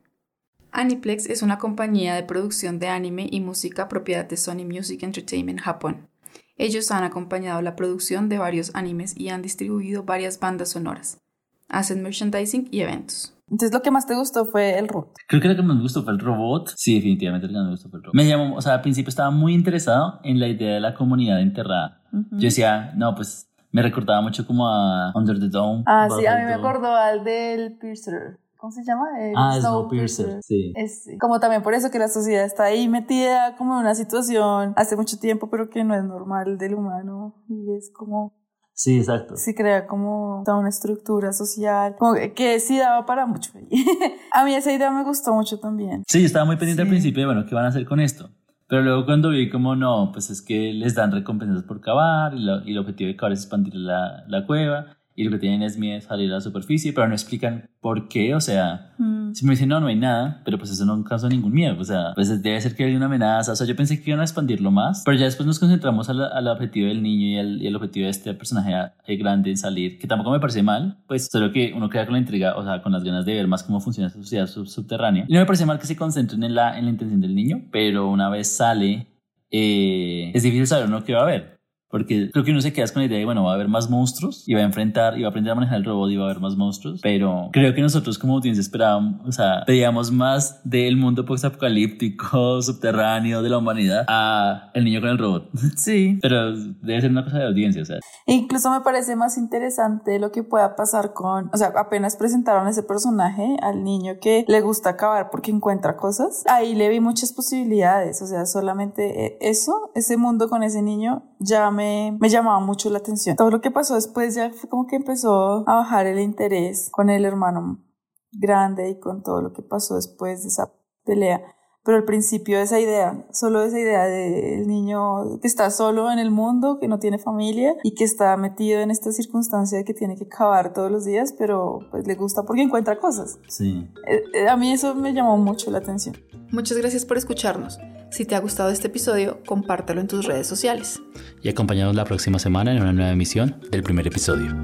Aniplex 0.74 1.28
es 1.28 1.44
una 1.44 1.60
compañía 1.60 2.14
de 2.14 2.24
producción 2.24 2.78
de 2.78 2.90
anime 2.90 3.30
y 3.32 3.40
música 3.40 3.88
propiedad 3.88 4.26
de 4.26 4.36
Sony 4.36 4.66
Music 4.66 5.04
Entertainment 5.04 5.62
Japón. 5.62 6.10
Ellos 6.58 6.92
han 6.92 7.06
acompañado 7.06 7.62
la 7.62 7.78
producción 7.78 8.28
de 8.28 8.38
varios 8.38 8.72
animes 8.74 9.18
y 9.18 9.30
han 9.30 9.44
distribuido 9.44 10.04
varias 10.04 10.42
bandas 10.42 10.72
sonoras. 10.72 11.22
Hacen 11.70 12.04
merchandising 12.04 12.68
y 12.70 12.82
eventos. 12.82 13.35
Entonces, 13.50 13.74
lo 13.74 13.82
que 13.82 13.92
más 13.92 14.08
te 14.08 14.16
gustó 14.16 14.46
fue 14.46 14.78
el 14.80 14.88
robot. 14.88 15.14
Creo 15.28 15.42
que 15.42 15.48
lo 15.48 15.56
que 15.56 15.62
más 15.62 15.76
me 15.76 15.84
gustó 15.84 16.04
fue 16.04 16.14
el 16.14 16.20
robot. 16.20 16.74
Sí, 16.76 16.96
definitivamente 16.96 17.48
lo 17.48 17.54
que 17.54 17.58
más 17.58 17.66
me 17.66 17.72
gustó 17.72 17.90
fue 17.90 18.00
el 18.00 18.04
robot. 18.04 18.16
Me 18.16 18.28
llamó, 18.28 18.56
o 18.56 18.62
sea, 18.62 18.74
al 18.74 18.82
principio 18.82 19.10
estaba 19.10 19.30
muy 19.30 19.54
interesado 19.54 20.20
en 20.24 20.40
la 20.40 20.48
idea 20.48 20.74
de 20.74 20.80
la 20.80 20.96
comunidad 20.96 21.42
enterrada. 21.42 22.02
Yo 22.12 22.48
decía, 22.48 22.94
no, 22.96 23.14
pues 23.14 23.50
me 23.72 23.82
recordaba 23.82 24.22
mucho 24.22 24.48
como 24.48 24.68
a 24.68 25.12
Under 25.16 25.38
the 25.38 25.50
Dome. 25.50 25.84
Ah, 25.86 26.08
sí, 26.18 26.26
a 26.26 26.38
mí 26.38 26.46
me 26.46 26.54
acordó 26.54 26.96
al 26.96 27.24
del 27.24 27.78
Piercer. 27.78 28.40
¿Cómo 28.56 28.72
se 28.72 28.84
llama? 28.84 29.06
El 29.20 29.34
ah, 29.38 29.58
Snowpiercer, 29.60 30.42
sí. 30.42 30.74
Es, 30.76 31.08
como 31.20 31.40
también 31.40 31.62
por 31.62 31.74
eso 31.74 31.92
que 31.92 32.00
la 32.00 32.08
sociedad 32.08 32.46
está 32.46 32.64
ahí 32.64 32.88
metida 32.88 33.56
como 33.58 33.74
en 33.76 33.82
una 33.82 33.94
situación 33.94 34.74
hace 34.76 34.96
mucho 34.96 35.20
tiempo, 35.20 35.50
pero 35.52 35.70
que 35.70 35.84
no 35.84 35.94
es 35.94 36.04
normal 36.04 36.58
del 36.58 36.74
humano. 36.74 37.36
Y 37.48 37.76
es 37.78 37.92
como 37.94 38.34
Sí, 38.76 38.98
exacto. 38.98 39.38
Sí, 39.38 39.56
crea 39.56 39.88
como 39.88 40.44
toda 40.46 40.58
una 40.58 40.68
estructura 40.68 41.32
social, 41.32 41.96
como 41.98 42.14
que, 42.36 42.60
sí 42.60 42.78
daba 42.78 43.06
para 43.06 43.26
mucho. 43.26 43.52
a 44.34 44.44
mí 44.46 44.54
esa 44.54 44.74
idea 44.74 44.92
me 44.92 45.04
gustó 45.04 45.34
mucho 45.34 45.60
también. 45.60 46.04
Sí, 46.08 46.20
yo 46.20 46.26
estaba 46.26 46.46
muy 46.46 46.58
pendiente 46.58 46.82
al 46.82 46.90
principio 46.90 47.22
de, 47.22 47.26
bueno, 47.34 47.46
¿qué 47.48 47.56
van 47.56 47.66
a 47.66 47.70
hacer 47.70 47.86
con 47.86 48.02
esto? 48.02 48.30
Pero 48.68 48.82
luego 48.82 49.06
cuando 49.06 49.30
vi 49.30 49.50
como 49.50 49.76
no, 49.76 50.12
pues 50.12 50.30
es 50.30 50.42
que 50.42 50.74
les 50.74 50.94
dan 50.94 51.12
recompensas 51.12 51.64
por 51.64 51.80
cavar 51.80 52.34
y, 52.34 52.46
y 52.66 52.72
el 52.72 52.80
objetivo 52.80 53.08
de 53.08 53.16
cavar 53.16 53.32
es 53.32 53.40
expandir 53.42 53.76
la, 53.76 54.26
la 54.28 54.46
cueva 54.46 54.98
y 55.16 55.24
lo 55.24 55.32
que 55.32 55.40
tienen 55.40 55.64
es 55.64 55.78
miedo 55.78 56.02
salir 56.02 56.30
a 56.32 56.36
la 56.36 56.42
superficie, 56.42 56.92
pero 56.92 57.08
no 57.08 57.14
explican 57.14 57.70
por 57.80 58.08
qué, 58.10 58.36
o 58.36 58.42
sea, 58.42 58.94
mm. 58.98 59.34
si 59.34 59.46
me 59.46 59.52
dicen 59.52 59.70
no, 59.70 59.80
no 59.80 59.88
hay 59.88 59.96
nada, 59.96 60.42
pero 60.44 60.58
pues 60.58 60.72
eso 60.72 60.86
no 60.86 61.02
causa 61.04 61.30
ningún 61.30 61.54
miedo, 61.54 61.80
o 61.80 61.84
sea, 61.84 62.12
pues 62.16 62.42
debe 62.42 62.60
ser 62.60 62.76
que 62.76 62.84
hay 62.84 62.96
una 62.96 63.06
amenaza, 63.06 63.54
o 63.54 63.56
sea, 63.56 63.66
yo 63.66 63.76
pensé 63.76 64.02
que 64.02 64.10
iban 64.10 64.20
a 64.20 64.24
expandirlo 64.24 64.72
más, 64.72 65.04
pero 65.06 65.18
ya 65.18 65.26
después 65.26 65.48
nos 65.48 65.60
concentramos 65.60 66.10
al, 66.10 66.22
al 66.22 66.48
objetivo 66.48 66.88
del 66.88 67.02
niño 67.02 67.28
y 67.28 67.36
el, 67.38 67.62
y 67.62 67.68
el, 67.68 67.76
objetivo 67.76 68.06
de 68.06 68.12
este 68.12 68.34
personaje 68.34 68.74
eh, 69.06 69.16
grande 69.16 69.52
en 69.52 69.58
salir, 69.58 69.98
que 69.98 70.08
tampoco 70.08 70.32
me 70.32 70.40
parece 70.40 70.64
mal, 70.64 70.98
pues 71.08 71.28
solo 71.32 71.52
que 71.52 71.74
uno 71.76 71.90
queda 71.90 72.06
con 72.06 72.14
la 72.14 72.20
intriga, 72.20 72.56
o 72.58 72.64
sea, 72.64 72.82
con 72.82 72.92
las 72.92 73.04
ganas 73.04 73.26
de 73.26 73.36
ver 73.36 73.48
más 73.48 73.64
cómo 73.64 73.80
funciona 73.80 74.08
esa 74.08 74.20
sociedad 74.20 74.48
subterránea. 74.48 75.26
Y 75.28 75.34
no 75.34 75.40
me 75.40 75.46
parece 75.46 75.66
mal 75.66 75.80
que 75.80 75.88
se 75.88 75.96
concentren 75.96 76.44
en 76.44 76.56
la, 76.56 76.78
en 76.78 76.86
la 76.86 76.92
intención 76.92 77.22
del 77.22 77.36
niño, 77.36 77.64
pero 77.72 78.10
una 78.10 78.30
vez 78.30 78.56
sale, 78.56 79.08
eh, 79.50 80.32
es 80.34 80.44
difícil 80.44 80.68
saber 80.68 80.88
uno 80.88 81.04
qué 81.04 81.14
va 81.14 81.22
a 81.22 81.26
ver. 81.26 81.55
Porque 81.96 82.30
creo 82.30 82.44
que 82.44 82.52
uno 82.52 82.60
se 82.60 82.74
queda 82.74 82.86
con 82.92 83.04
la 83.04 83.06
idea 83.06 83.20
de, 83.20 83.24
bueno, 83.24 83.46
va 83.46 83.52
a 83.52 83.56
haber 83.56 83.70
más 83.70 83.90
monstruos 83.90 84.44
y 84.46 84.54
va 84.54 84.60
a 84.60 84.64
enfrentar 84.64 85.18
y 85.18 85.22
va 85.22 85.28
a 85.28 85.30
aprender 85.30 85.54
a 85.54 85.56
manejar 85.56 85.78
el 85.78 85.86
robot 85.86 86.12
y 86.12 86.18
va 86.18 86.24
a 86.24 86.26
haber 86.26 86.42
más 86.42 86.58
monstruos. 86.58 87.00
Pero 87.02 87.48
creo 87.54 87.74
que 87.74 87.80
nosotros 87.80 88.20
como 88.20 88.36
audiencia 88.36 88.60
esperábamos, 88.60 89.26
o 89.26 89.32
sea, 89.32 89.64
pedíamos 89.66 90.12
más 90.12 90.60
del 90.66 90.98
mundo 90.98 91.24
post-apocalíptico, 91.24 92.62
subterráneo 92.62 93.42
de 93.42 93.48
la 93.50 93.60
humanidad 93.60 94.04
a 94.10 94.72
el 94.74 94.84
niño 94.84 95.00
con 95.00 95.10
el 95.10 95.18
robot. 95.18 95.50
Sí. 95.78 96.20
Pero 96.22 96.54
debe 96.58 97.00
ser 97.00 97.12
una 97.12 97.24
cosa 97.24 97.38
de 97.38 97.46
audiencia, 97.46 97.82
o 97.82 97.86
sea. 97.86 98.00
incluso 98.26 98.72
me 98.72 98.82
parece 98.82 99.16
más 99.16 99.38
interesante 99.38 100.20
lo 100.20 100.34
que 100.34 100.44
pueda 100.44 100.76
pasar 100.76 101.14
con, 101.14 101.50
o 101.54 101.58
sea, 101.58 101.72
apenas 101.78 102.18
presentaron 102.18 102.68
ese 102.68 102.84
personaje 102.84 103.56
al 103.62 103.86
niño 103.86 104.16
que 104.20 104.44
le 104.50 104.60
gusta 104.60 104.92
acabar 104.92 105.30
porque 105.30 105.52
encuentra 105.52 105.96
cosas. 105.96 106.44
Ahí 106.48 106.76
le 106.76 106.90
vi 106.90 107.00
muchas 107.00 107.32
posibilidades, 107.32 108.22
o 108.22 108.28
sea, 108.28 108.46
solamente 108.46 109.26
eh, 109.26 109.38
eso, 109.40 109.92
ese 109.96 110.18
mundo 110.18 110.50
con 110.50 110.62
ese 110.64 110.82
niño 110.82 111.24
ya 111.40 111.72
me 111.72 111.85
me, 112.20 112.30
llamaba 112.30 112.60
mucho 112.60 112.90
la 112.90 113.00
atención. 113.00 113.36
Todo 113.36 113.52
lo 113.52 113.62
que 113.62 113.72
pasó 113.72 113.96
después 113.96 114.36
ya 114.36 114.52
fue 114.52 114.70
como 114.70 114.88
que 114.88 114.96
empezó 114.96 115.68
a 115.68 115.76
bajar 115.76 116.08
el 116.08 116.20
interés 116.20 116.90
con 116.92 117.10
el 117.10 117.26
hermano 117.26 117.84
grande 118.32 118.90
y 118.90 119.00
con 119.00 119.24
todo 119.24 119.42
lo 119.42 119.54
que 119.54 119.62
pasó 119.62 119.96
después 119.96 120.44
de 120.44 120.50
esa 120.50 120.74
pelea. 121.04 121.42
Pero 121.86 121.98
al 121.98 122.04
principio 122.04 122.60
esa 122.60 122.80
idea, 122.80 123.26
solo 123.32 123.64
esa 123.64 123.80
idea 123.80 124.06
del 124.06 124.68
niño 124.68 125.40
que 125.40 125.48
está 125.48 125.70
solo 125.70 126.12
en 126.12 126.18
el 126.18 126.32
mundo, 126.32 126.80
que 126.80 126.88
no 126.88 126.98
tiene 126.98 127.20
familia 127.20 127.76
y 127.84 127.94
que 127.94 128.04
está 128.04 128.36
metido 128.38 128.82
en 128.82 128.90
esta 128.90 129.12
circunstancia 129.12 129.78
de 129.78 129.86
que 129.86 129.94
tiene 129.94 130.16
que 130.16 130.28
cavar 130.28 130.74
todos 130.74 130.92
los 130.92 131.06
días, 131.06 131.36
pero 131.38 131.80
pues 131.92 132.08
le 132.08 132.16
gusta 132.16 132.44
porque 132.44 132.64
encuentra 132.64 132.98
cosas. 132.98 133.38
Sí. 133.48 133.88
Eh, 134.08 134.24
eh, 134.34 134.50
a 134.50 134.58
mí 134.58 134.72
eso 134.72 134.96
me 134.96 135.14
llamó 135.14 135.38
mucho 135.38 135.70
la 135.70 135.78
atención. 135.78 136.18
Muchas 136.52 136.78
gracias 136.78 137.06
por 137.06 137.18
escucharnos. 137.18 137.78
Si 138.10 138.26
te 138.26 138.34
ha 138.34 138.40
gustado 138.40 138.72
este 138.72 138.88
episodio, 138.88 139.44
compártelo 139.46 140.02
en 140.02 140.08
tus 140.08 140.26
redes 140.26 140.48
sociales. 140.48 141.02
Y 141.44 141.50
acompañados 141.50 141.96
la 141.96 142.06
próxima 142.06 142.40
semana 142.40 142.72
en 142.72 142.82
una 142.82 142.94
nueva 142.94 143.12
emisión 143.12 143.62
del 143.70 143.84
primer 143.84 144.08
episodio. 144.08 144.56